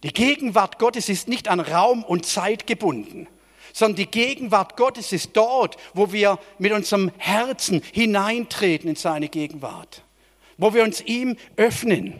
[0.04, 3.26] Die Gegenwart Gottes ist nicht an Raum und Zeit gebunden,
[3.72, 10.02] sondern die Gegenwart Gottes ist dort, wo wir mit unserem Herzen hineintreten in seine Gegenwart
[10.60, 12.12] wo wir uns ihm öffnen,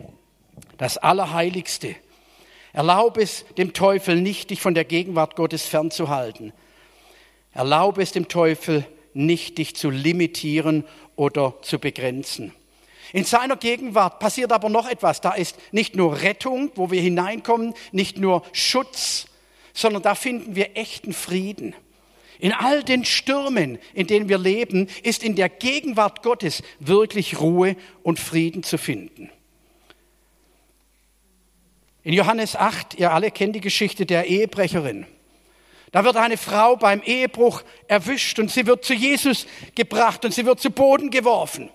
[0.78, 1.94] das Allerheiligste.
[2.72, 6.54] Erlaube es dem Teufel nicht, dich von der Gegenwart Gottes fernzuhalten.
[7.52, 10.84] Erlaube es dem Teufel nicht, dich zu limitieren
[11.16, 12.54] oder zu begrenzen.
[13.12, 15.20] In seiner Gegenwart passiert aber noch etwas.
[15.20, 19.26] Da ist nicht nur Rettung, wo wir hineinkommen, nicht nur Schutz,
[19.74, 21.74] sondern da finden wir echten Frieden.
[22.38, 27.76] In all den Stürmen, in denen wir leben, ist in der Gegenwart Gottes wirklich Ruhe
[28.02, 29.30] und Frieden zu finden.
[32.02, 35.06] In Johannes 8, ihr alle kennt die Geschichte der Ehebrecherin.
[35.92, 40.46] Da wird eine Frau beim Ehebruch erwischt und sie wird zu Jesus gebracht und sie
[40.46, 41.68] wird zu Boden geworfen.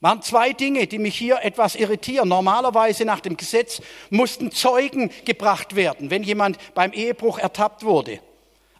[0.00, 2.28] Waren zwei Dinge, die mich hier etwas irritieren.
[2.28, 8.20] Normalerweise nach dem Gesetz mussten Zeugen gebracht werden, wenn jemand beim Ehebruch ertappt wurde.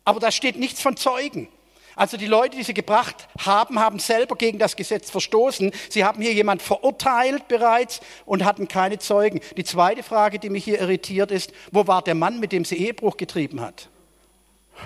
[0.04, 1.48] Aber da steht nichts von Zeugen.
[1.94, 5.72] Also die Leute, die sie gebracht haben, haben selber gegen das Gesetz verstoßen.
[5.90, 9.40] Sie haben hier jemand verurteilt bereits und hatten keine Zeugen.
[9.58, 12.76] Die zweite Frage, die mich hier irritiert ist, wo war der Mann, mit dem sie
[12.76, 13.90] Ehebruch getrieben hat?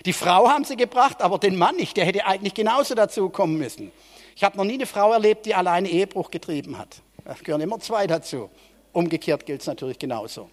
[0.07, 1.97] Die Frau haben sie gebracht, aber den Mann nicht.
[1.97, 3.93] Der hätte eigentlich genauso dazu kommen müssen.
[4.37, 6.97] Ich habe noch nie eine Frau erlebt, die alleine Ehebruch getrieben hat.
[7.24, 8.51] Da gehören immer zwei dazu.
[8.93, 10.51] Umgekehrt gilt es natürlich genauso.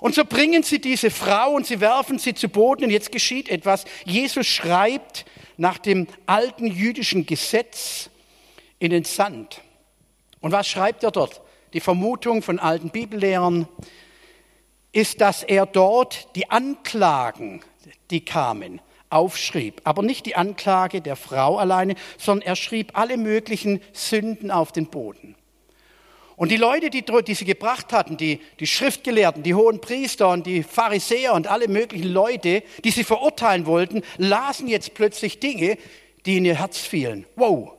[0.00, 3.48] Und so bringen sie diese Frau und sie werfen sie zu Boden und jetzt geschieht
[3.48, 3.84] etwas.
[4.04, 5.24] Jesus schreibt
[5.56, 8.10] nach dem alten jüdischen Gesetz
[8.78, 9.60] in den Sand.
[10.40, 11.40] Und was schreibt er dort?
[11.72, 13.68] Die Vermutung von alten Bibellehrern
[14.92, 17.62] ist, dass er dort die Anklagen,
[18.10, 18.80] die kamen,
[19.14, 19.80] aufschrieb.
[19.84, 24.86] Aber nicht die Anklage der Frau alleine, sondern er schrieb alle möglichen Sünden auf den
[24.86, 25.36] Boden.
[26.36, 30.46] Und die Leute, die, die sie gebracht hatten, die, die Schriftgelehrten, die hohen Priester und
[30.46, 35.78] die Pharisäer und alle möglichen Leute, die sie verurteilen wollten, lasen jetzt plötzlich Dinge,
[36.26, 37.24] die in ihr Herz fielen.
[37.36, 37.72] Wow,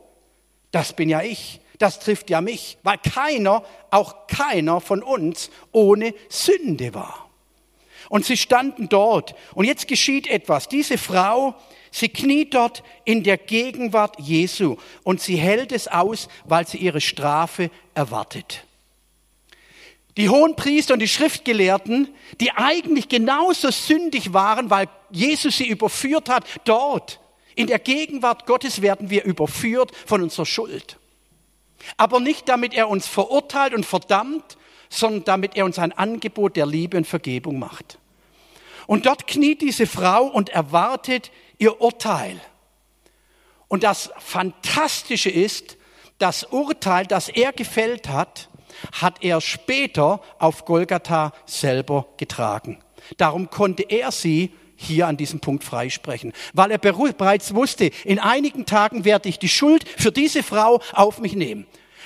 [0.72, 1.60] das bin ja ich.
[1.80, 7.25] Das trifft ja mich, weil keiner, auch keiner von uns ohne Sünde war.
[8.10, 9.36] Und sie standen dort.
[9.54, 10.68] Und jetzt geschieht etwas.
[10.68, 11.56] Diese Frau,
[11.96, 17.00] Sie kniet dort in der Gegenwart Jesu und sie hält es aus, weil sie ihre
[17.00, 18.66] Strafe erwartet.
[20.18, 22.10] Die hohen Priester und die Schriftgelehrten,
[22.42, 27.22] die eigentlich genauso sündig waren, weil Jesus sie überführt hat, dort
[27.56, 31.00] in der Gegenwart Gottes werden wir überführt von unserer Schuld.
[31.96, 34.58] Aber nicht damit er uns verurteilt und verdammt,
[34.96, 38.00] sondern damit er uns ein Angebot der Liebe und Vergebung macht.
[38.88, 42.40] Und dort kniet diese Frau und erwartet ihr Urteil.
[43.68, 45.78] Und das Fantastische ist,
[46.18, 48.50] das Urteil, das er gefällt hat,
[48.92, 52.80] hat er später auf Golgatha selber getragen.
[53.18, 58.66] Darum konnte er sie hier an diesem Punkt freisprechen, weil er bereits wusste, in einigen
[58.66, 61.66] Tagen werde ich die Schuld für diese Frau auf mich nehmen.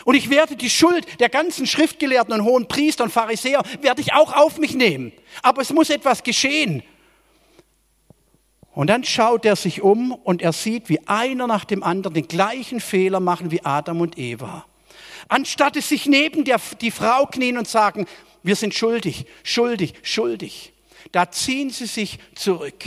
[0.10, 4.12] Und ich werde die Schuld der ganzen Schriftgelehrten und hohen Priester und Pharisäer, werde ich
[4.12, 5.12] auch auf mich nehmen.
[5.44, 6.82] Aber es muss etwas geschehen.
[8.72, 12.28] Und dann schaut er sich um und er sieht, wie einer nach dem anderen den
[12.28, 14.66] gleichen Fehler machen wie Adam und Eva.
[15.28, 18.08] Anstatt es sich neben der, die Frau knien und sagen,
[18.42, 20.74] wir sind schuldig, schuldig, schuldig,
[21.12, 22.84] da ziehen sie sich zurück.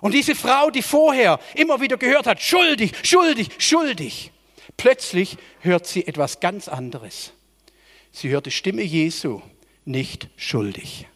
[0.00, 4.32] Und diese Frau, die vorher immer wieder gehört hat, schuldig, schuldig, schuldig,
[4.76, 7.32] plötzlich hört sie etwas ganz anderes.
[8.12, 9.42] Sie hört die Stimme Jesu,
[9.84, 11.06] nicht schuldig.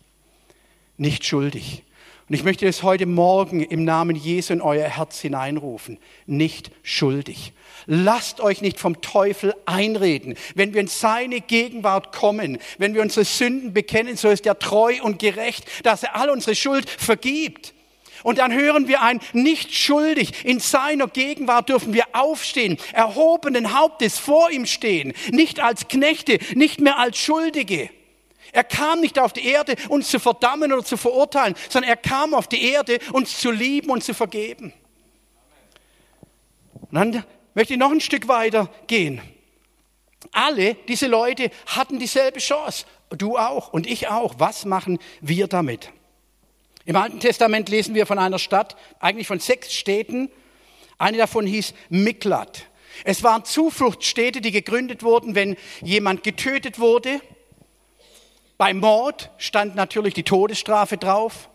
[0.96, 1.82] Nicht schuldig.
[2.30, 5.98] Und ich möchte es heute Morgen im Namen Jesu in euer Herz hineinrufen.
[6.26, 7.52] Nicht schuldig.
[7.86, 10.36] Lasst euch nicht vom Teufel einreden.
[10.54, 14.94] Wenn wir in seine Gegenwart kommen, wenn wir unsere Sünden bekennen, so ist er treu
[15.02, 17.74] und gerecht, dass er all unsere Schuld vergibt.
[18.22, 20.44] Und dann hören wir ein nicht schuldig.
[20.44, 26.80] In seiner Gegenwart dürfen wir aufstehen, erhobenen Hauptes vor ihm stehen, nicht als Knechte, nicht
[26.80, 27.90] mehr als Schuldige.
[28.52, 32.34] Er kam nicht auf die Erde, uns zu verdammen oder zu verurteilen, sondern er kam
[32.34, 34.72] auf die Erde, uns zu lieben und zu vergeben.
[36.90, 39.20] Und dann möchte ich noch ein Stück weiter gehen.
[40.32, 42.84] Alle diese Leute hatten dieselbe Chance.
[43.10, 44.34] Du auch und ich auch.
[44.38, 45.90] Was machen wir damit?
[46.86, 50.30] Im Alten Testament lesen wir von einer Stadt, eigentlich von sechs Städten.
[50.98, 52.66] Eine davon hieß Miklat.
[53.04, 57.20] Es waren Zufluchtsstädte, die gegründet wurden, wenn jemand getötet wurde.
[58.58, 61.48] Beim Mord stand natürlich die Todesstrafe drauf.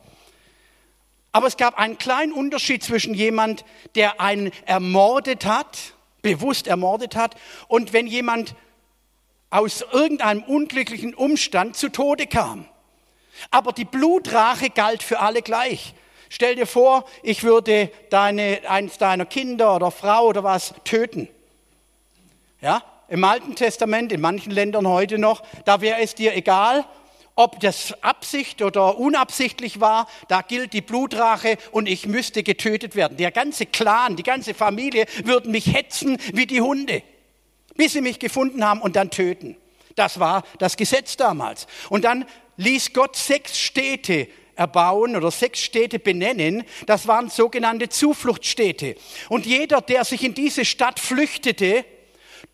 [1.31, 3.65] Aber es gab einen kleinen Unterschied zwischen jemand,
[3.95, 5.77] der einen ermordet hat,
[6.21, 7.35] bewusst ermordet hat,
[7.67, 8.55] und wenn jemand
[9.49, 12.67] aus irgendeinem unglücklichen Umstand zu Tode kam.
[13.51, 15.93] Aber die Blutrache galt für alle gleich.
[16.29, 21.27] Stell dir vor, ich würde deine, eins deiner Kinder oder Frau oder was töten.
[22.61, 26.85] Ja, im Alten Testament, in manchen Ländern heute noch, da wäre es dir egal,
[27.35, 33.17] ob das Absicht oder unabsichtlich war, da gilt die Blutrache und ich müsste getötet werden.
[33.17, 37.03] Der ganze Clan, die ganze Familie würden mich hetzen wie die Hunde,
[37.75, 39.57] bis sie mich gefunden haben und dann töten.
[39.95, 41.67] Das war das Gesetz damals.
[41.89, 42.25] Und dann
[42.57, 46.63] ließ Gott sechs Städte erbauen oder sechs Städte benennen.
[46.85, 48.95] Das waren sogenannte Zufluchtsstädte.
[49.29, 51.85] Und jeder, der sich in diese Stadt flüchtete,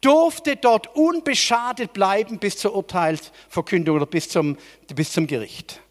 [0.01, 4.57] durfte dort unbeschadet bleiben bis zur Urteilsverkündung oder bis zum,
[4.93, 5.81] bis zum Gericht.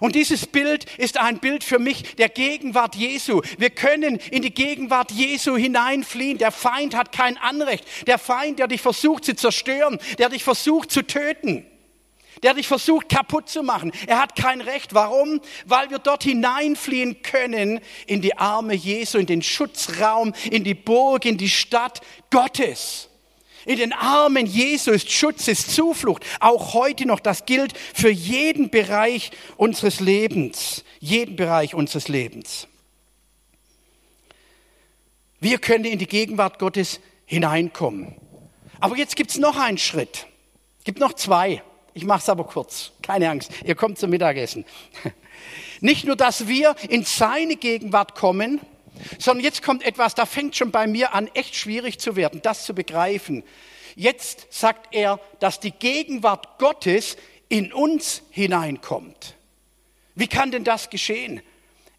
[0.00, 3.42] Und dieses Bild ist ein Bild für mich der Gegenwart Jesu.
[3.58, 6.38] Wir können in die Gegenwart Jesu hineinfliehen.
[6.38, 7.84] Der Feind hat kein Anrecht.
[8.06, 11.66] Der Feind, der dich versucht zu zerstören, der dich versucht zu töten
[12.42, 13.92] der dich versucht kaputt zu machen.
[14.06, 14.94] Er hat kein Recht.
[14.94, 15.40] Warum?
[15.64, 21.24] Weil wir dort hineinfliehen können in die Arme Jesu, in den Schutzraum, in die Burg,
[21.24, 23.08] in die Stadt Gottes.
[23.66, 26.24] In den Armen Jesu ist Schutz, ist Zuflucht.
[26.38, 27.18] Auch heute noch.
[27.18, 30.84] Das gilt für jeden Bereich unseres Lebens.
[31.00, 32.68] Jeden Bereich unseres Lebens.
[35.40, 38.14] Wir können in die Gegenwart Gottes hineinkommen.
[38.78, 40.26] Aber jetzt gibt es noch einen Schritt.
[40.84, 41.60] Gibt noch zwei.
[41.92, 42.92] Ich mache es aber kurz.
[43.02, 43.50] Keine Angst.
[43.64, 44.64] Ihr kommt zum Mittagessen.
[45.80, 48.60] Nicht nur, dass wir in seine Gegenwart kommen,
[49.18, 52.64] sondern jetzt kommt etwas, da fängt schon bei mir an, echt schwierig zu werden, das
[52.64, 53.44] zu begreifen.
[53.94, 57.16] Jetzt sagt er, dass die Gegenwart Gottes
[57.48, 59.36] in uns hineinkommt.
[60.14, 61.40] Wie kann denn das geschehen?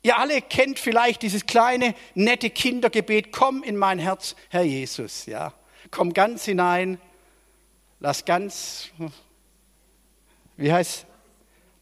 [0.03, 5.53] Ihr alle kennt vielleicht dieses kleine, nette Kindergebet, komm in mein Herz, Herr Jesus, ja.
[5.89, 6.99] Komm ganz hinein,
[7.99, 8.91] lass ganz
[10.57, 11.05] wie heißt,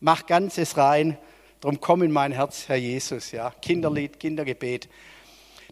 [0.01, 1.17] mach Ganzes rein,
[1.61, 4.89] drum komm in mein Herz, Herr Jesus, ja, Kinderlied, Kindergebet.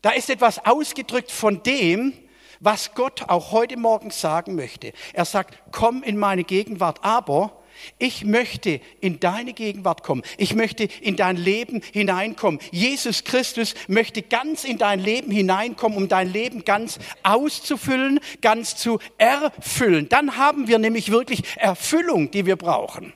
[0.03, 2.11] Da ist etwas ausgedrückt von dem,
[2.59, 4.91] was Gott auch heute Morgen sagen möchte.
[5.13, 7.63] Er sagt, komm in meine Gegenwart, aber
[7.99, 10.23] ich möchte in deine Gegenwart kommen.
[10.37, 12.59] Ich möchte in dein Leben hineinkommen.
[12.69, 18.99] Jesus Christus möchte ganz in dein Leben hineinkommen, um dein Leben ganz auszufüllen, ganz zu
[19.17, 20.09] erfüllen.
[20.09, 23.13] Dann haben wir nämlich wirklich Erfüllung, die wir brauchen.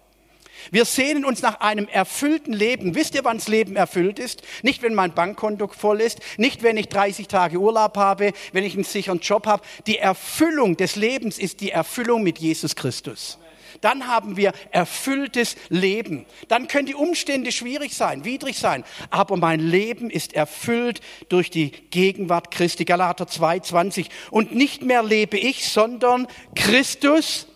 [0.72, 2.95] Wir sehnen uns nach einem erfüllten Leben.
[2.95, 4.41] Wisst ihr, wann das Leben erfüllt ist?
[4.63, 8.74] Nicht, wenn mein Bankkonto voll ist, nicht, wenn ich 30 Tage Urlaub habe, wenn ich
[8.74, 9.63] einen sicheren Job habe.
[9.86, 13.38] Die Erfüllung des Lebens ist die Erfüllung mit Jesus Christus
[13.82, 16.26] dann haben wir erfülltes Leben.
[16.47, 21.72] Dann können die Umstände schwierig sein, widrig sein, aber mein Leben ist erfüllt durch die
[21.72, 22.86] Gegenwart Christi.
[22.86, 24.07] Galater 2,20.
[24.32, 27.47] Und nicht mehr lebe ich, sondern Christus.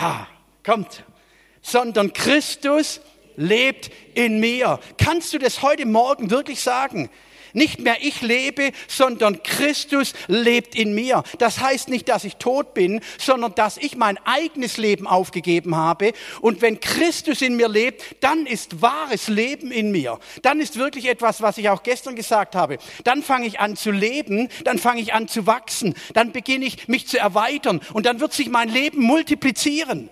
[0.00, 0.26] Ha,
[0.64, 1.04] kommt.
[1.62, 3.00] Sondern Christus
[3.36, 4.78] lebt in mir.
[4.98, 7.10] Kannst du das heute Morgen wirklich sagen?
[7.54, 11.22] Nicht mehr ich lebe, sondern Christus lebt in mir.
[11.38, 16.12] Das heißt nicht, dass ich tot bin, sondern dass ich mein eigenes Leben aufgegeben habe.
[16.40, 20.18] Und wenn Christus in mir lebt, dann ist wahres Leben in mir.
[20.42, 22.78] Dann ist wirklich etwas, was ich auch gestern gesagt habe.
[23.04, 26.88] Dann fange ich an zu leben, dann fange ich an zu wachsen, dann beginne ich
[26.88, 30.08] mich zu erweitern und dann wird sich mein Leben multiplizieren.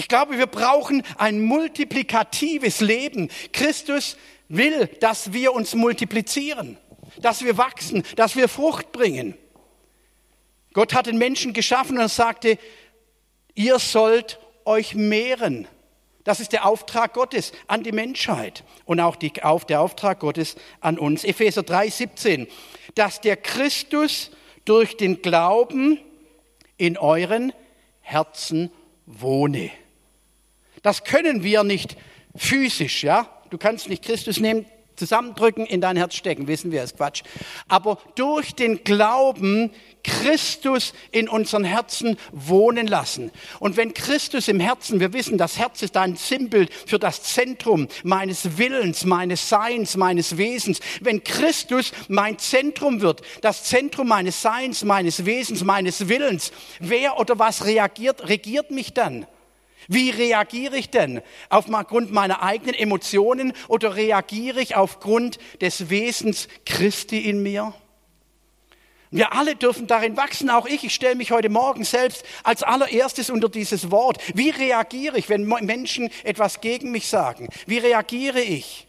[0.00, 3.28] Ich glaube, wir brauchen ein multiplikatives Leben.
[3.52, 4.16] Christus
[4.48, 6.78] will, dass wir uns multiplizieren,
[7.20, 9.34] dass wir wachsen, dass wir Frucht bringen.
[10.72, 12.56] Gott hat den Menschen geschaffen und sagte,
[13.54, 15.68] ihr sollt euch mehren.
[16.24, 20.56] Das ist der Auftrag Gottes an die Menschheit und auch die, auf, der Auftrag Gottes
[20.80, 21.24] an uns.
[21.24, 22.46] Epheser 3, 17.
[22.94, 24.30] Dass der Christus
[24.64, 26.00] durch den Glauben
[26.78, 27.52] in euren
[28.00, 28.70] Herzen
[29.04, 29.70] wohne.
[30.82, 31.96] Das können wir nicht
[32.36, 33.28] physisch, ja?
[33.50, 34.66] Du kannst nicht Christus nehmen,
[35.00, 37.22] zusammendrücken, in dein Herz stecken, wissen wir, ist Quatsch.
[37.68, 39.72] Aber durch den Glauben
[40.04, 43.32] Christus in unseren Herzen wohnen lassen.
[43.58, 47.88] Und wenn Christus im Herzen, wir wissen, das Herz ist ein Sinnbild für das Zentrum
[48.04, 50.80] meines Willens, meines Seins, meines Wesens.
[51.00, 57.38] Wenn Christus mein Zentrum wird, das Zentrum meines Seins, meines Wesens, meines Willens, wer oder
[57.38, 59.26] was reagiert, regiert mich dann?
[59.92, 61.20] Wie reagiere ich denn?
[61.48, 67.74] Aufgrund meiner eigenen Emotionen oder reagiere ich aufgrund des Wesens Christi in mir?
[69.10, 70.84] Wir alle dürfen darin wachsen, auch ich.
[70.84, 74.18] Ich stelle mich heute Morgen selbst als allererstes unter dieses Wort.
[74.32, 77.48] Wie reagiere ich, wenn Menschen etwas gegen mich sagen?
[77.66, 78.86] Wie reagiere ich?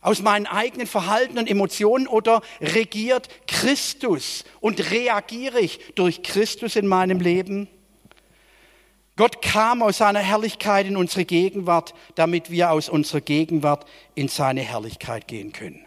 [0.00, 6.86] Aus meinen eigenen Verhalten und Emotionen oder regiert Christus und reagiere ich durch Christus in
[6.86, 7.68] meinem Leben?
[9.16, 14.60] Gott kam aus seiner Herrlichkeit in unsere Gegenwart, damit wir aus unserer Gegenwart in seine
[14.60, 15.86] Herrlichkeit gehen können.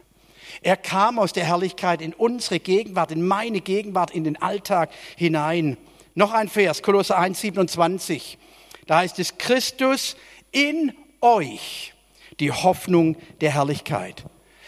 [0.64, 5.78] Er kam aus der Herrlichkeit in unsere Gegenwart, in meine Gegenwart, in den Alltag hinein.
[6.16, 8.40] Noch ein Vers, Kolosser 1, 27.
[8.88, 10.18] Da heißt es, Christus
[10.52, 11.94] in euch,
[12.40, 14.24] die Hoffnung der Herrlichkeit.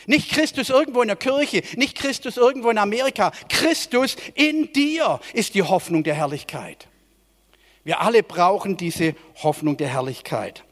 [0.05, 3.31] Nicht Christus irgendwo in der Kirche, nicht Christus irgendwo in Amerika.
[3.49, 6.90] Christus in dir ist die Hoffnung der Herrlichkeit.
[7.83, 10.63] Wir alle brauchen diese Hoffnung der Herrlichkeit.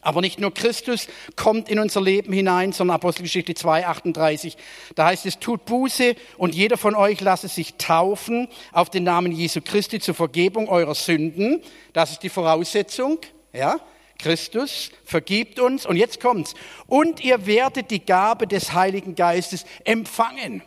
[0.00, 4.56] Aber nicht nur Christus kommt in unser Leben hinein, sondern Apostelgeschichte 2, 38.
[4.94, 9.32] Da heißt es, tut Buße und jeder von euch lasse sich taufen auf den Namen
[9.32, 11.62] Jesu Christi zur Vergebung eurer Sünden.
[11.92, 13.18] Das ist die Voraussetzung,
[13.52, 13.80] ja.
[14.18, 16.54] Christus vergibt uns und jetzt kommt's.
[16.88, 20.62] Und ihr werdet die Gabe des Heiligen Geistes empfangen.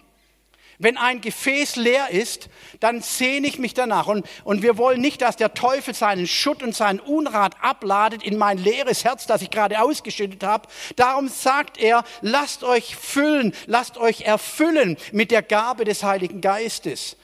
[0.81, 4.07] Wenn ein Gefäß leer ist, dann sehne ich mich danach.
[4.07, 8.35] Und, und wir wollen nicht, dass der Teufel seinen Schutt und seinen Unrat abladet in
[8.35, 10.67] mein leeres Herz, das ich gerade ausgeschüttet habe.
[10.95, 17.15] Darum sagt er, lasst euch füllen, lasst euch erfüllen mit der Gabe des Heiligen Geistes.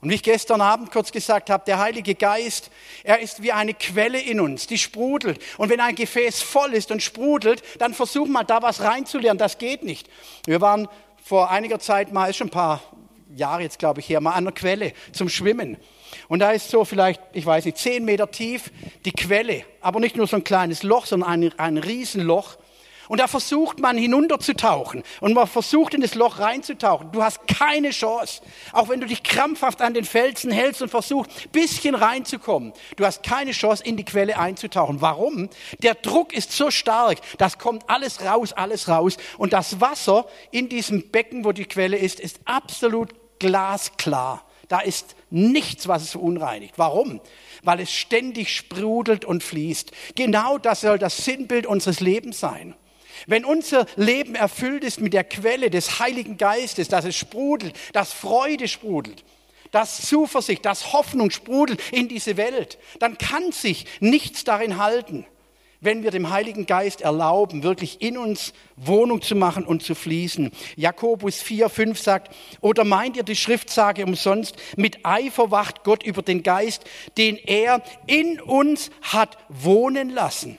[0.00, 2.70] Und wie ich gestern Abend kurz gesagt habe, der Heilige Geist,
[3.04, 5.38] er ist wie eine Quelle in uns, die sprudelt.
[5.58, 9.38] Und wenn ein Gefäß voll ist und sprudelt, dann versuch mal da was reinzulernen.
[9.38, 10.08] Das geht nicht.
[10.46, 10.88] Wir waren
[11.22, 12.82] vor einiger Zeit mal, ist schon ein paar
[13.36, 15.76] Jahre jetzt, glaube ich, her, mal an der Quelle zum Schwimmen.
[16.28, 18.70] Und da ist so vielleicht, ich weiß nicht, zehn Meter tief
[19.04, 19.64] die Quelle.
[19.80, 22.58] Aber nicht nur so ein kleines Loch, sondern ein, ein Riesenloch.
[23.08, 27.12] Und da versucht man hinunterzutauchen und man versucht in das Loch reinzutauchen.
[27.12, 28.40] Du hast keine Chance.
[28.72, 32.72] Auch wenn du dich krampfhaft an den Felsen hältst und versuchst, bisschen reinzukommen.
[32.96, 35.02] Du hast keine Chance, in die Quelle einzutauchen.
[35.02, 35.50] Warum?
[35.82, 37.18] Der Druck ist so stark.
[37.36, 39.16] Das kommt alles raus, alles raus.
[39.36, 43.10] Und das Wasser in diesem Becken, wo die Quelle ist, ist absolut
[43.42, 44.46] glasklar.
[44.68, 46.74] Da ist nichts, was es verunreinigt.
[46.78, 47.20] Warum?
[47.62, 49.90] Weil es ständig sprudelt und fließt.
[50.14, 52.74] Genau das soll das Sinnbild unseres Lebens sein.
[53.26, 58.12] Wenn unser Leben erfüllt ist mit der Quelle des Heiligen Geistes, dass es sprudelt, dass
[58.12, 59.24] Freude sprudelt,
[59.72, 65.26] dass Zuversicht, dass Hoffnung sprudelt in diese Welt, dann kann sich nichts darin halten
[65.82, 70.52] wenn wir dem Heiligen Geist erlauben, wirklich in uns Wohnung zu machen und zu fließen.
[70.76, 76.22] Jakobus 4, 5 sagt, oder meint ihr die Schriftsage umsonst, mit Eifer wacht Gott über
[76.22, 76.84] den Geist,
[77.18, 80.56] den er in uns hat wohnen lassen.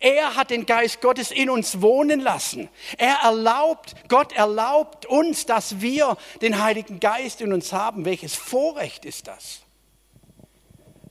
[0.00, 2.68] Er hat den Geist Gottes in uns wohnen lassen.
[2.98, 8.04] Er erlaubt, Gott erlaubt uns, dass wir den Heiligen Geist in uns haben.
[8.04, 9.63] Welches Vorrecht ist das?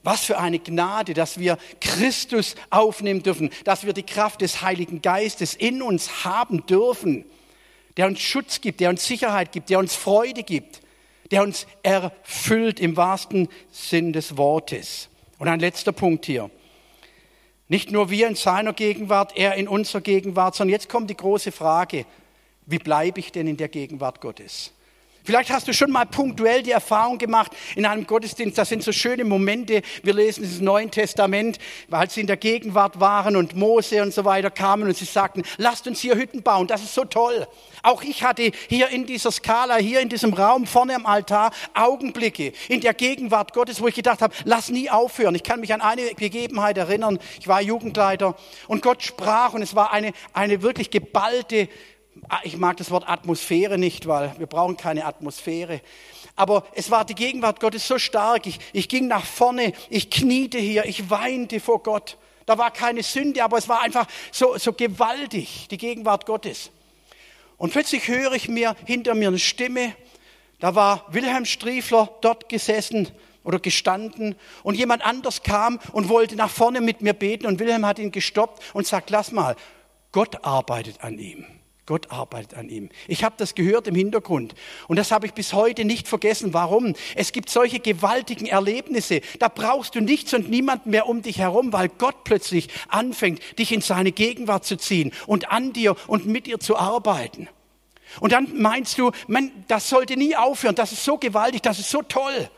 [0.04, 5.00] Was für eine Gnade, dass wir Christus aufnehmen dürfen, dass wir die Kraft des Heiligen
[5.02, 7.24] Geistes in uns haben dürfen,
[7.96, 10.82] der uns Schutz gibt, der uns Sicherheit gibt, der uns Freude gibt,
[11.30, 15.08] der uns erfüllt im wahrsten Sinn des Wortes.
[15.38, 16.50] Und ein letzter Punkt hier.
[17.68, 21.50] Nicht nur wir in seiner Gegenwart, er in unserer Gegenwart, sondern jetzt kommt die große
[21.50, 22.04] Frage,
[22.66, 24.72] Wie bleibe ich denn in der Gegenwart Gottes?
[25.26, 28.92] Vielleicht hast du schon mal punktuell die Erfahrung gemacht in einem Gottesdienst, das sind so
[28.92, 29.80] schöne Momente.
[30.02, 31.58] Wir lesen das Neue Testament,
[31.88, 35.42] weil sie in der Gegenwart waren und Mose und so weiter kamen und sie sagten,
[35.56, 37.46] lasst uns hier Hütten bauen, das ist so toll.
[37.82, 42.52] Auch ich hatte hier in dieser Skala, hier in diesem Raum vorne am Altar Augenblicke
[42.68, 45.34] in der Gegenwart Gottes, wo ich gedacht habe, lass nie aufhören.
[45.34, 47.18] Ich kann mich an eine Begebenheit erinnern.
[47.40, 48.36] Ich war Jugendleiter
[48.68, 51.70] und Gott sprach und es war eine, eine wirklich geballte
[52.42, 55.80] ich mag das Wort Atmosphäre nicht, weil wir brauchen keine Atmosphäre.
[56.36, 58.46] Aber es war die Gegenwart Gottes so stark.
[58.46, 62.16] Ich, ich ging nach vorne, ich kniete hier, ich weinte vor Gott.
[62.46, 66.70] Da war keine Sünde, aber es war einfach so, so gewaltig, die Gegenwart Gottes.
[67.56, 69.94] Und plötzlich höre ich mir hinter mir eine Stimme.
[70.58, 73.08] Da war Wilhelm Striefler dort gesessen
[73.44, 77.86] oder gestanden und jemand anders kam und wollte nach vorne mit mir beten und Wilhelm
[77.86, 79.54] hat ihn gestoppt und sagt, lass mal,
[80.12, 81.44] Gott arbeitet an ihm.
[81.86, 82.88] Gott arbeitet an ihm.
[83.08, 84.54] Ich habe das gehört im Hintergrund
[84.88, 86.54] und das habe ich bis heute nicht vergessen.
[86.54, 86.94] Warum?
[87.14, 89.20] Es gibt solche gewaltigen Erlebnisse.
[89.38, 93.70] Da brauchst du nichts und niemanden mehr um dich herum, weil Gott plötzlich anfängt, dich
[93.70, 97.48] in seine Gegenwart zu ziehen und an dir und mit dir zu arbeiten.
[98.20, 100.74] Und dann meinst du, man, das sollte nie aufhören.
[100.74, 102.48] Das ist so gewaltig, das ist so toll.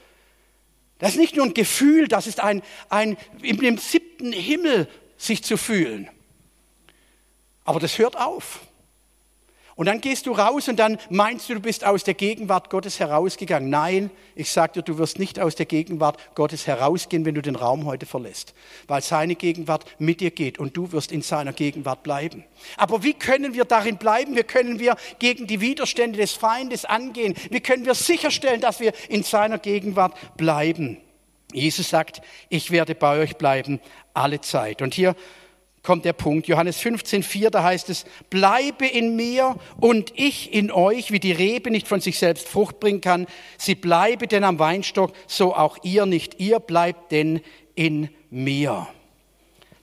[0.98, 5.56] Das ist nicht nur ein Gefühl, das ist ein, ein im siebten Himmel sich zu
[5.56, 6.08] fühlen.
[7.64, 8.60] Aber das hört auf.
[9.76, 12.98] Und dann gehst du raus und dann meinst du, du bist aus der Gegenwart Gottes
[12.98, 13.68] herausgegangen.
[13.68, 17.56] Nein, ich sage dir, du wirst nicht aus der Gegenwart Gottes herausgehen, wenn du den
[17.56, 18.54] Raum heute verlässt,
[18.88, 22.44] weil seine Gegenwart mit dir geht und du wirst in seiner Gegenwart bleiben.
[22.78, 24.34] Aber wie können wir darin bleiben?
[24.34, 27.34] Wie können wir gegen die Widerstände des Feindes angehen?
[27.50, 30.96] Wie können wir sicherstellen, dass wir in seiner Gegenwart bleiben?
[31.52, 33.80] Jesus sagt, ich werde bei euch bleiben
[34.14, 34.80] alle Zeit.
[34.80, 35.14] Und hier
[35.86, 36.48] kommt der Punkt.
[36.48, 41.32] Johannes 15, 4, da heißt es, bleibe in mir und ich in euch, wie die
[41.32, 43.26] Rebe nicht von sich selbst Frucht bringen kann.
[43.56, 46.40] Sie bleibe denn am Weinstock, so auch ihr nicht.
[46.40, 47.40] Ihr bleibt denn
[47.76, 48.88] in mir.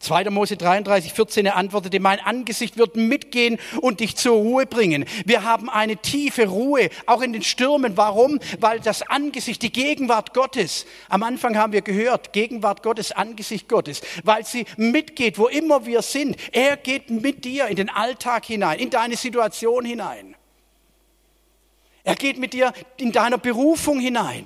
[0.04, 0.30] 2.
[0.30, 5.06] Mose 33, 14, er antwortete, mein Angesicht wird mitgehen und dich zur Ruhe bringen.
[5.26, 7.98] Wir haben eine tiefe Ruhe, auch in den Stürmen.
[7.98, 8.40] Warum?
[8.60, 14.02] Weil das Angesicht, die Gegenwart Gottes, am Anfang haben wir gehört, Gegenwart Gottes, Angesicht Gottes,
[14.24, 16.36] weil sie mitgeht, wo immer wir sind.
[16.52, 20.36] Er geht mit dir in den Alltag hinein, in deine Situation hinein.
[22.04, 24.46] Er geht mit dir in deiner Berufung hinein.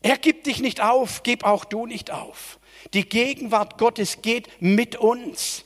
[0.00, 2.58] Er gibt dich nicht auf, gib auch du nicht auf.
[2.94, 5.64] Die Gegenwart Gottes geht mit uns,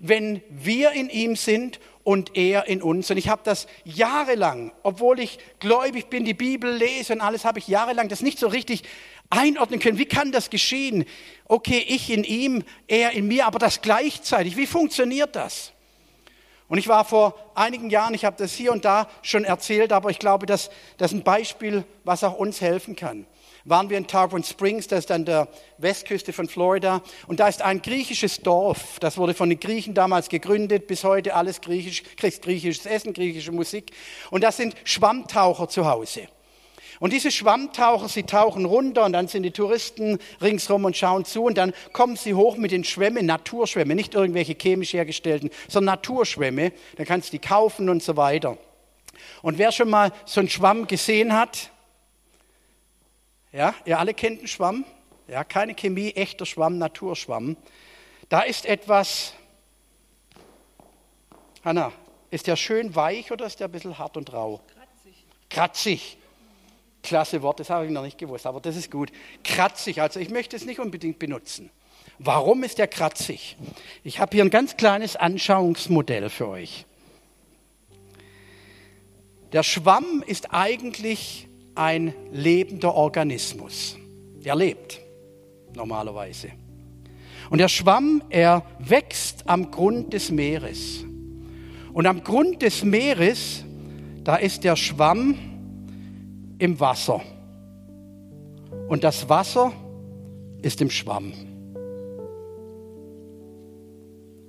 [0.00, 3.10] wenn wir in ihm sind und er in uns.
[3.10, 7.58] Und ich habe das jahrelang, obwohl ich gläubig bin, die Bibel lese und alles, habe
[7.58, 8.82] ich jahrelang das nicht so richtig
[9.30, 9.98] einordnen können.
[9.98, 11.04] Wie kann das geschehen?
[11.46, 14.56] Okay, ich in ihm, er in mir, aber das gleichzeitig.
[14.56, 15.72] Wie funktioniert das?
[16.68, 20.10] Und ich war vor einigen Jahren, ich habe das hier und da schon erzählt, aber
[20.10, 23.24] ich glaube, das ist ein Beispiel, was auch uns helfen kann
[23.66, 25.48] waren wir in Tarpon Springs, das ist an der
[25.78, 27.02] Westküste von Florida.
[27.26, 31.34] Und da ist ein griechisches Dorf, das wurde von den Griechen damals gegründet, bis heute
[31.34, 33.90] alles griechisch, kriegst griechisches Essen, griechische Musik.
[34.30, 36.28] Und da sind Schwammtaucher zu Hause.
[36.98, 41.44] Und diese Schwammtaucher, sie tauchen runter und dann sind die Touristen ringsrum und schauen zu
[41.44, 46.72] und dann kommen sie hoch mit den Schwämmen, Naturschwämme, nicht irgendwelche chemisch hergestellten, sondern Naturschwämme.
[46.96, 48.56] Dann kannst du die kaufen und so weiter.
[49.42, 51.70] Und wer schon mal so einen Schwamm gesehen hat,
[53.56, 54.84] ja, ihr alle kennt einen Schwamm.
[55.28, 57.56] Ja, keine Chemie, echter Schwamm, Naturschwamm.
[58.28, 59.32] Da ist etwas,
[61.64, 61.90] Hanna,
[62.30, 64.60] ist der schön weich oder ist der ein bisschen hart und rau?
[64.74, 65.24] Kratzig.
[65.48, 66.18] Kratzig.
[67.02, 69.10] Klasse Wort, das habe ich noch nicht gewusst, aber das ist gut.
[69.42, 71.70] Kratzig, also ich möchte es nicht unbedingt benutzen.
[72.18, 73.56] Warum ist der kratzig?
[74.04, 76.84] Ich habe hier ein ganz kleines Anschauungsmodell für euch.
[79.52, 83.96] Der Schwamm ist eigentlich ein lebender Organismus.
[84.44, 85.00] Der lebt
[85.74, 86.48] normalerweise.
[87.50, 91.04] Und der Schwamm, er wächst am Grund des Meeres.
[91.92, 93.64] Und am Grund des Meeres,
[94.24, 95.36] da ist der Schwamm
[96.58, 97.20] im Wasser.
[98.88, 99.72] Und das Wasser
[100.62, 101.32] ist im Schwamm.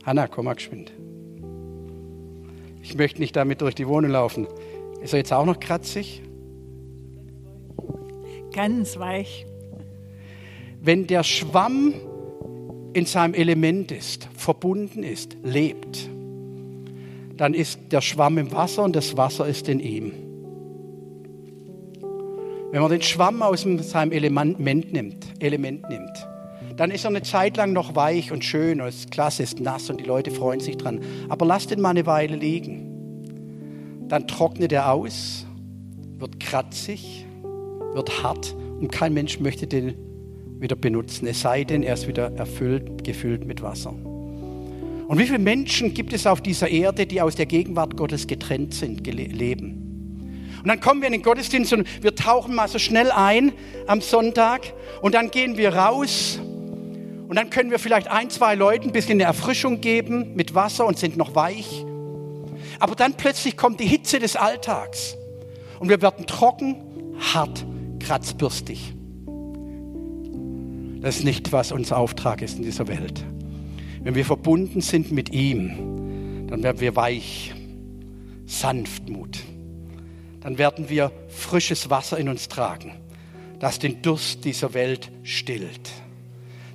[0.03, 0.91] Hanna, komm mal geschwind.
[2.81, 4.47] Ich möchte nicht damit durch die Wohnung laufen.
[5.01, 6.21] Ist er jetzt auch noch kratzig?
[8.57, 9.45] Ganz weich.
[10.81, 11.93] Wenn der Schwamm
[12.93, 16.09] in seinem Element ist, verbunden ist, lebt,
[17.37, 20.11] dann ist der Schwamm im Wasser und das Wasser ist in ihm.
[22.71, 26.27] Wenn man den Schwamm aus seinem Element nimmt, Element nimmt,
[26.77, 29.91] dann ist er eine Zeit lang noch weich und schön und ist klasse, ist nass
[29.91, 31.01] und die Leute freuen sich dran.
[31.29, 34.07] Aber lasst ihn mal eine Weile liegen.
[34.07, 35.45] dann trocknet er aus,
[36.17, 37.26] wird kratzig,
[37.97, 39.95] wird hart und kein Mensch möchte den
[40.59, 43.91] wieder benutzen, es sei denn, er ist wieder erfüllt, gefüllt mit Wasser.
[43.91, 48.73] Und wie viele Menschen gibt es auf dieser Erde, die aus der Gegenwart Gottes getrennt
[48.73, 49.83] sind, leben?
[50.61, 53.53] Und dann kommen wir in den Gottesdienst und wir tauchen mal so schnell ein
[53.85, 56.39] am Sonntag und dann gehen wir raus
[57.27, 60.85] und dann können wir vielleicht ein, zwei Leuten ein bisschen eine Erfrischung geben mit Wasser
[60.85, 61.85] und sind noch weich.
[62.79, 65.15] Aber dann plötzlich kommt die Hitze des Alltags
[65.79, 66.75] und wir werden trocken,
[67.33, 67.65] hart,
[67.99, 68.93] kratzbürstig.
[71.01, 73.23] Das ist nicht, was unser Auftrag ist in dieser Welt.
[74.03, 77.53] Wenn wir verbunden sind mit ihm, dann werden wir weich,
[78.45, 79.39] Sanftmut.
[80.41, 82.93] Dann werden wir frisches Wasser in uns tragen,
[83.59, 85.91] das den Durst dieser Welt stillt.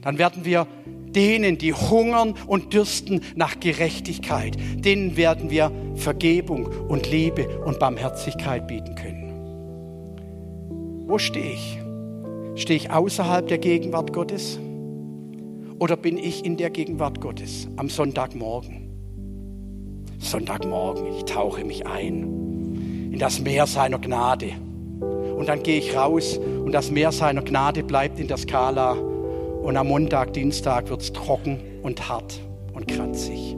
[0.02, 0.66] Dann werden wir
[1.14, 8.66] denen, die hungern und dürsten nach Gerechtigkeit, denen werden wir Vergebung und Liebe und Barmherzigkeit
[8.66, 9.11] bieten können.
[11.12, 11.78] Wo stehe ich?
[12.54, 14.58] Stehe ich außerhalb der Gegenwart Gottes?
[15.78, 18.88] Oder bin ich in der Gegenwart Gottes am Sonntagmorgen?
[20.18, 24.52] Sonntagmorgen, ich tauche mich ein in das Meer seiner Gnade.
[25.36, 28.92] Und dann gehe ich raus und das Meer seiner Gnade bleibt in der Skala.
[28.92, 32.40] Und am Montag, Dienstag wird es trocken und hart
[32.72, 33.54] und kratzig.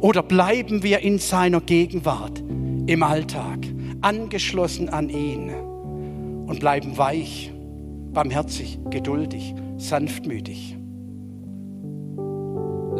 [0.00, 2.44] Oder bleiben wir in seiner Gegenwart
[2.86, 3.58] im Alltag,
[4.02, 5.50] angeschlossen an ihn
[6.46, 7.52] und bleiben weich,
[8.12, 10.76] barmherzig, geduldig, sanftmütig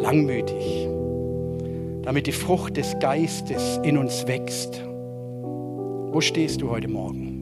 [0.03, 0.87] langmütig,
[2.03, 4.81] damit die Frucht des Geistes in uns wächst.
[6.11, 7.39] Wo stehst du heute Morgen?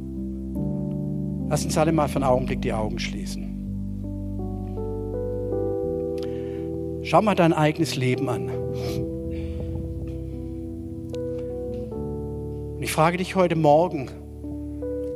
[1.49, 3.49] Lass uns alle mal für einen Augenblick die Augen schließen.
[7.03, 8.49] Schau mal dein eigenes Leben an.
[12.75, 14.09] Und ich frage dich heute Morgen,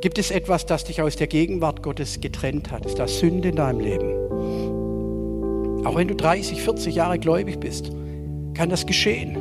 [0.06, 2.86] gibt es etwas, das dich aus der Gegenwart Gottes getrennt hat?
[2.86, 4.14] Ist das Sünde in deinem Leben?
[5.84, 7.90] Auch wenn du 30, 40 Jahre gläubig bist,
[8.54, 9.36] kann das geschehen.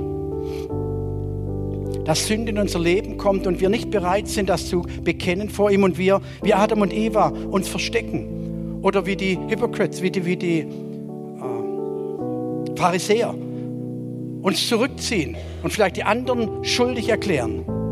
[2.04, 5.70] Dass Sünde in unser Leben kommt und wir nicht bereit sind, das zu bekennen vor
[5.70, 8.80] ihm und wir, wie Adam und Eva, uns verstecken.
[8.82, 10.66] Oder wie die Hypocrites, wie die, wie die äh,
[12.76, 13.36] Pharisäer,
[14.42, 17.85] uns zurückziehen und vielleicht die anderen schuldig erklären.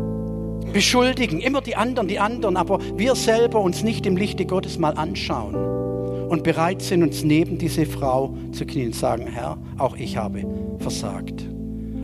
[0.74, 4.94] Beschuldigen, immer die anderen, die anderen, aber wir selber uns nicht im Lichte Gottes mal
[4.94, 10.16] anschauen und bereit sind, uns neben diese Frau zu knien und sagen, Herr, auch ich
[10.16, 10.44] habe
[10.80, 11.48] versagt.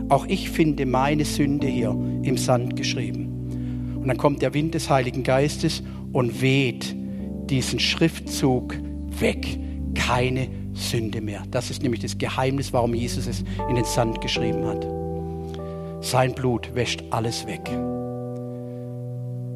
[0.07, 1.89] Auch ich finde meine Sünde hier
[2.23, 3.97] im Sand geschrieben.
[4.01, 6.95] Und dann kommt der Wind des Heiligen Geistes und weht
[7.49, 8.77] diesen Schriftzug
[9.19, 9.59] weg.
[9.95, 11.43] Keine Sünde mehr.
[11.51, 14.87] Das ist nämlich das Geheimnis, warum Jesus es in den Sand geschrieben hat.
[15.99, 17.69] Sein Blut wäscht alles weg.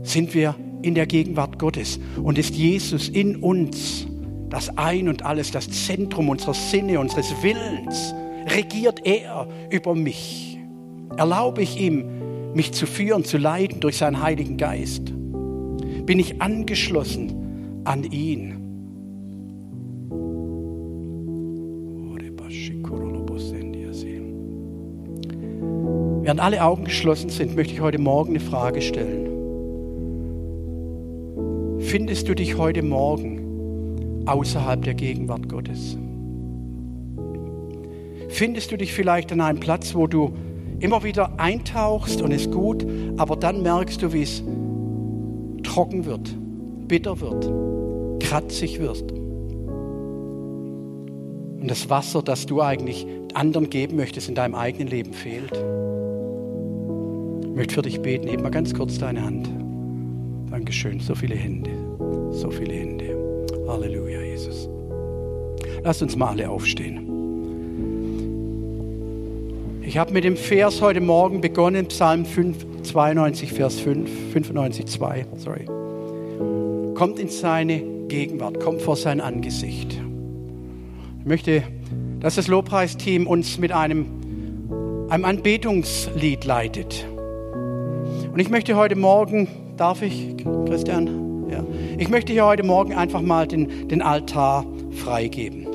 [0.05, 4.07] Sind wir in der Gegenwart Gottes und ist Jesus in uns?
[4.55, 8.15] das Ein und alles, das Zentrum unserer Sinne, unseres Willens,
[8.47, 10.57] regiert er über mich.
[11.17, 15.11] Erlaube ich ihm, mich zu führen, zu leiten durch seinen Heiligen Geist?
[16.05, 18.61] Bin ich angeschlossen an ihn?
[26.21, 29.34] Während alle Augen geschlossen sind, möchte ich heute Morgen eine Frage stellen.
[31.85, 35.95] Findest du dich heute Morgen außerhalb der Gegenwart Gottes?
[38.27, 40.33] Findest du dich vielleicht an einem Platz, wo du
[40.79, 42.83] immer wieder eintauchst und es gut,
[43.17, 44.41] aber dann merkst du, wie es
[45.61, 46.35] trocken wird,
[46.87, 47.51] bitter wird,
[48.19, 49.11] kratzig wird.
[51.61, 53.05] Und das Wasser, das du eigentlich
[53.35, 55.53] anderen geben möchtest, in deinem eigenen Leben fehlt.
[57.43, 59.64] Ich möchte für dich beten, heb mal ganz kurz deine Hand.
[60.65, 61.69] Dankeschön, so viele Hände,
[62.31, 63.15] so viele Hände.
[63.67, 64.67] Halleluja, Jesus.
[65.83, 67.07] Lasst uns mal alle aufstehen.
[69.83, 75.27] Ich habe mit dem Vers heute Morgen begonnen, Psalm 5, 92, Vers 5, 95, 2,
[75.37, 75.65] sorry.
[76.95, 80.01] Kommt in seine Gegenwart, kommt vor sein Angesicht.
[81.19, 81.61] Ich möchte,
[82.21, 84.07] dass das Lobpreisteam uns mit einem,
[85.09, 87.05] einem Anbetungslied leitet.
[88.33, 89.47] Und ich möchte heute Morgen,
[89.77, 91.49] darf ich, Christian?
[91.49, 91.63] Ja.
[91.97, 95.67] Ich möchte hier heute Morgen einfach mal den, den Altar freigeben.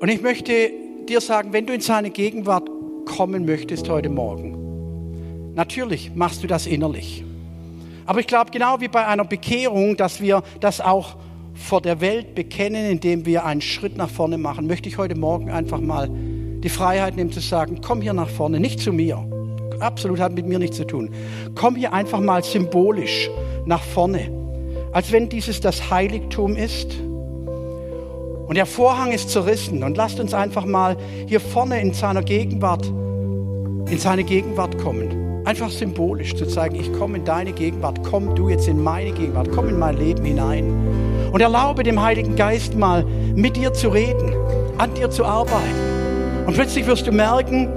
[0.00, 0.70] Und ich möchte
[1.08, 2.68] dir sagen, wenn du in seine Gegenwart
[3.06, 7.24] kommen möchtest heute Morgen, natürlich machst du das innerlich.
[8.04, 11.16] Aber ich glaube, genau wie bei einer Bekehrung, dass wir das auch
[11.54, 15.50] vor der Welt bekennen, indem wir einen Schritt nach vorne machen, möchte ich heute Morgen
[15.50, 19.26] einfach mal die Freiheit nehmen zu sagen, komm hier nach vorne, nicht zu mir,
[19.80, 21.10] absolut hat mit mir nichts zu tun.
[21.54, 23.30] Komm hier einfach mal symbolisch
[23.64, 24.30] nach vorne,
[24.92, 26.94] als wenn dieses das Heiligtum ist.
[28.46, 30.96] Und der Vorhang ist zerrissen und lasst uns einfach mal
[31.26, 35.44] hier vorne in seiner Gegenwart, in seine Gegenwart kommen.
[35.44, 39.50] Einfach symbolisch zu zeigen, ich komme in deine Gegenwart, komm du jetzt in meine Gegenwart,
[39.52, 40.64] komm in mein Leben hinein.
[41.32, 44.32] Und erlaube dem Heiligen Geist mal mit dir zu reden,
[44.78, 45.96] an dir zu arbeiten.
[46.46, 47.68] Und plötzlich wirst du merken,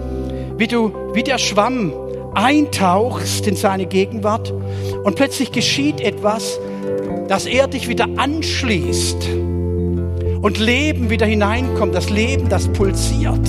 [0.60, 1.94] wie du wie der Schwamm
[2.36, 4.54] eintauchst in seine Gegenwart
[5.04, 6.60] und plötzlich geschieht etwas,
[7.30, 9.30] dass er dich wieder anschließt
[10.42, 13.40] und Leben wieder hineinkommt, das Leben, das pulsiert,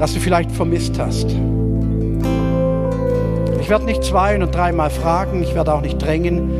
[0.00, 1.26] das du vielleicht vermisst hast.
[3.60, 6.50] Ich werde nicht zwei und dreimal fragen, ich werde auch nicht drängen,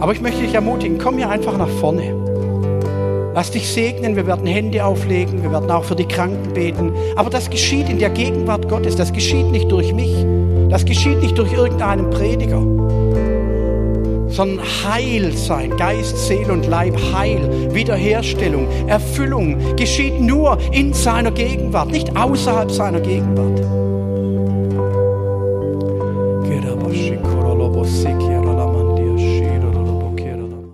[0.00, 2.19] aber ich möchte dich ermutigen, komm hier einfach nach vorne.
[3.32, 6.92] Lass dich segnen, wir werden Hände auflegen, wir werden auch für die Kranken beten.
[7.14, 10.12] Aber das geschieht in der Gegenwart Gottes, das geschieht nicht durch mich,
[10.68, 12.60] das geschieht nicht durch irgendeinen Prediger,
[14.28, 21.90] sondern Heil sein, Geist, Seele und Leib, Heil, Wiederherstellung, Erfüllung geschieht nur in seiner Gegenwart,
[21.92, 23.79] nicht außerhalb seiner Gegenwart.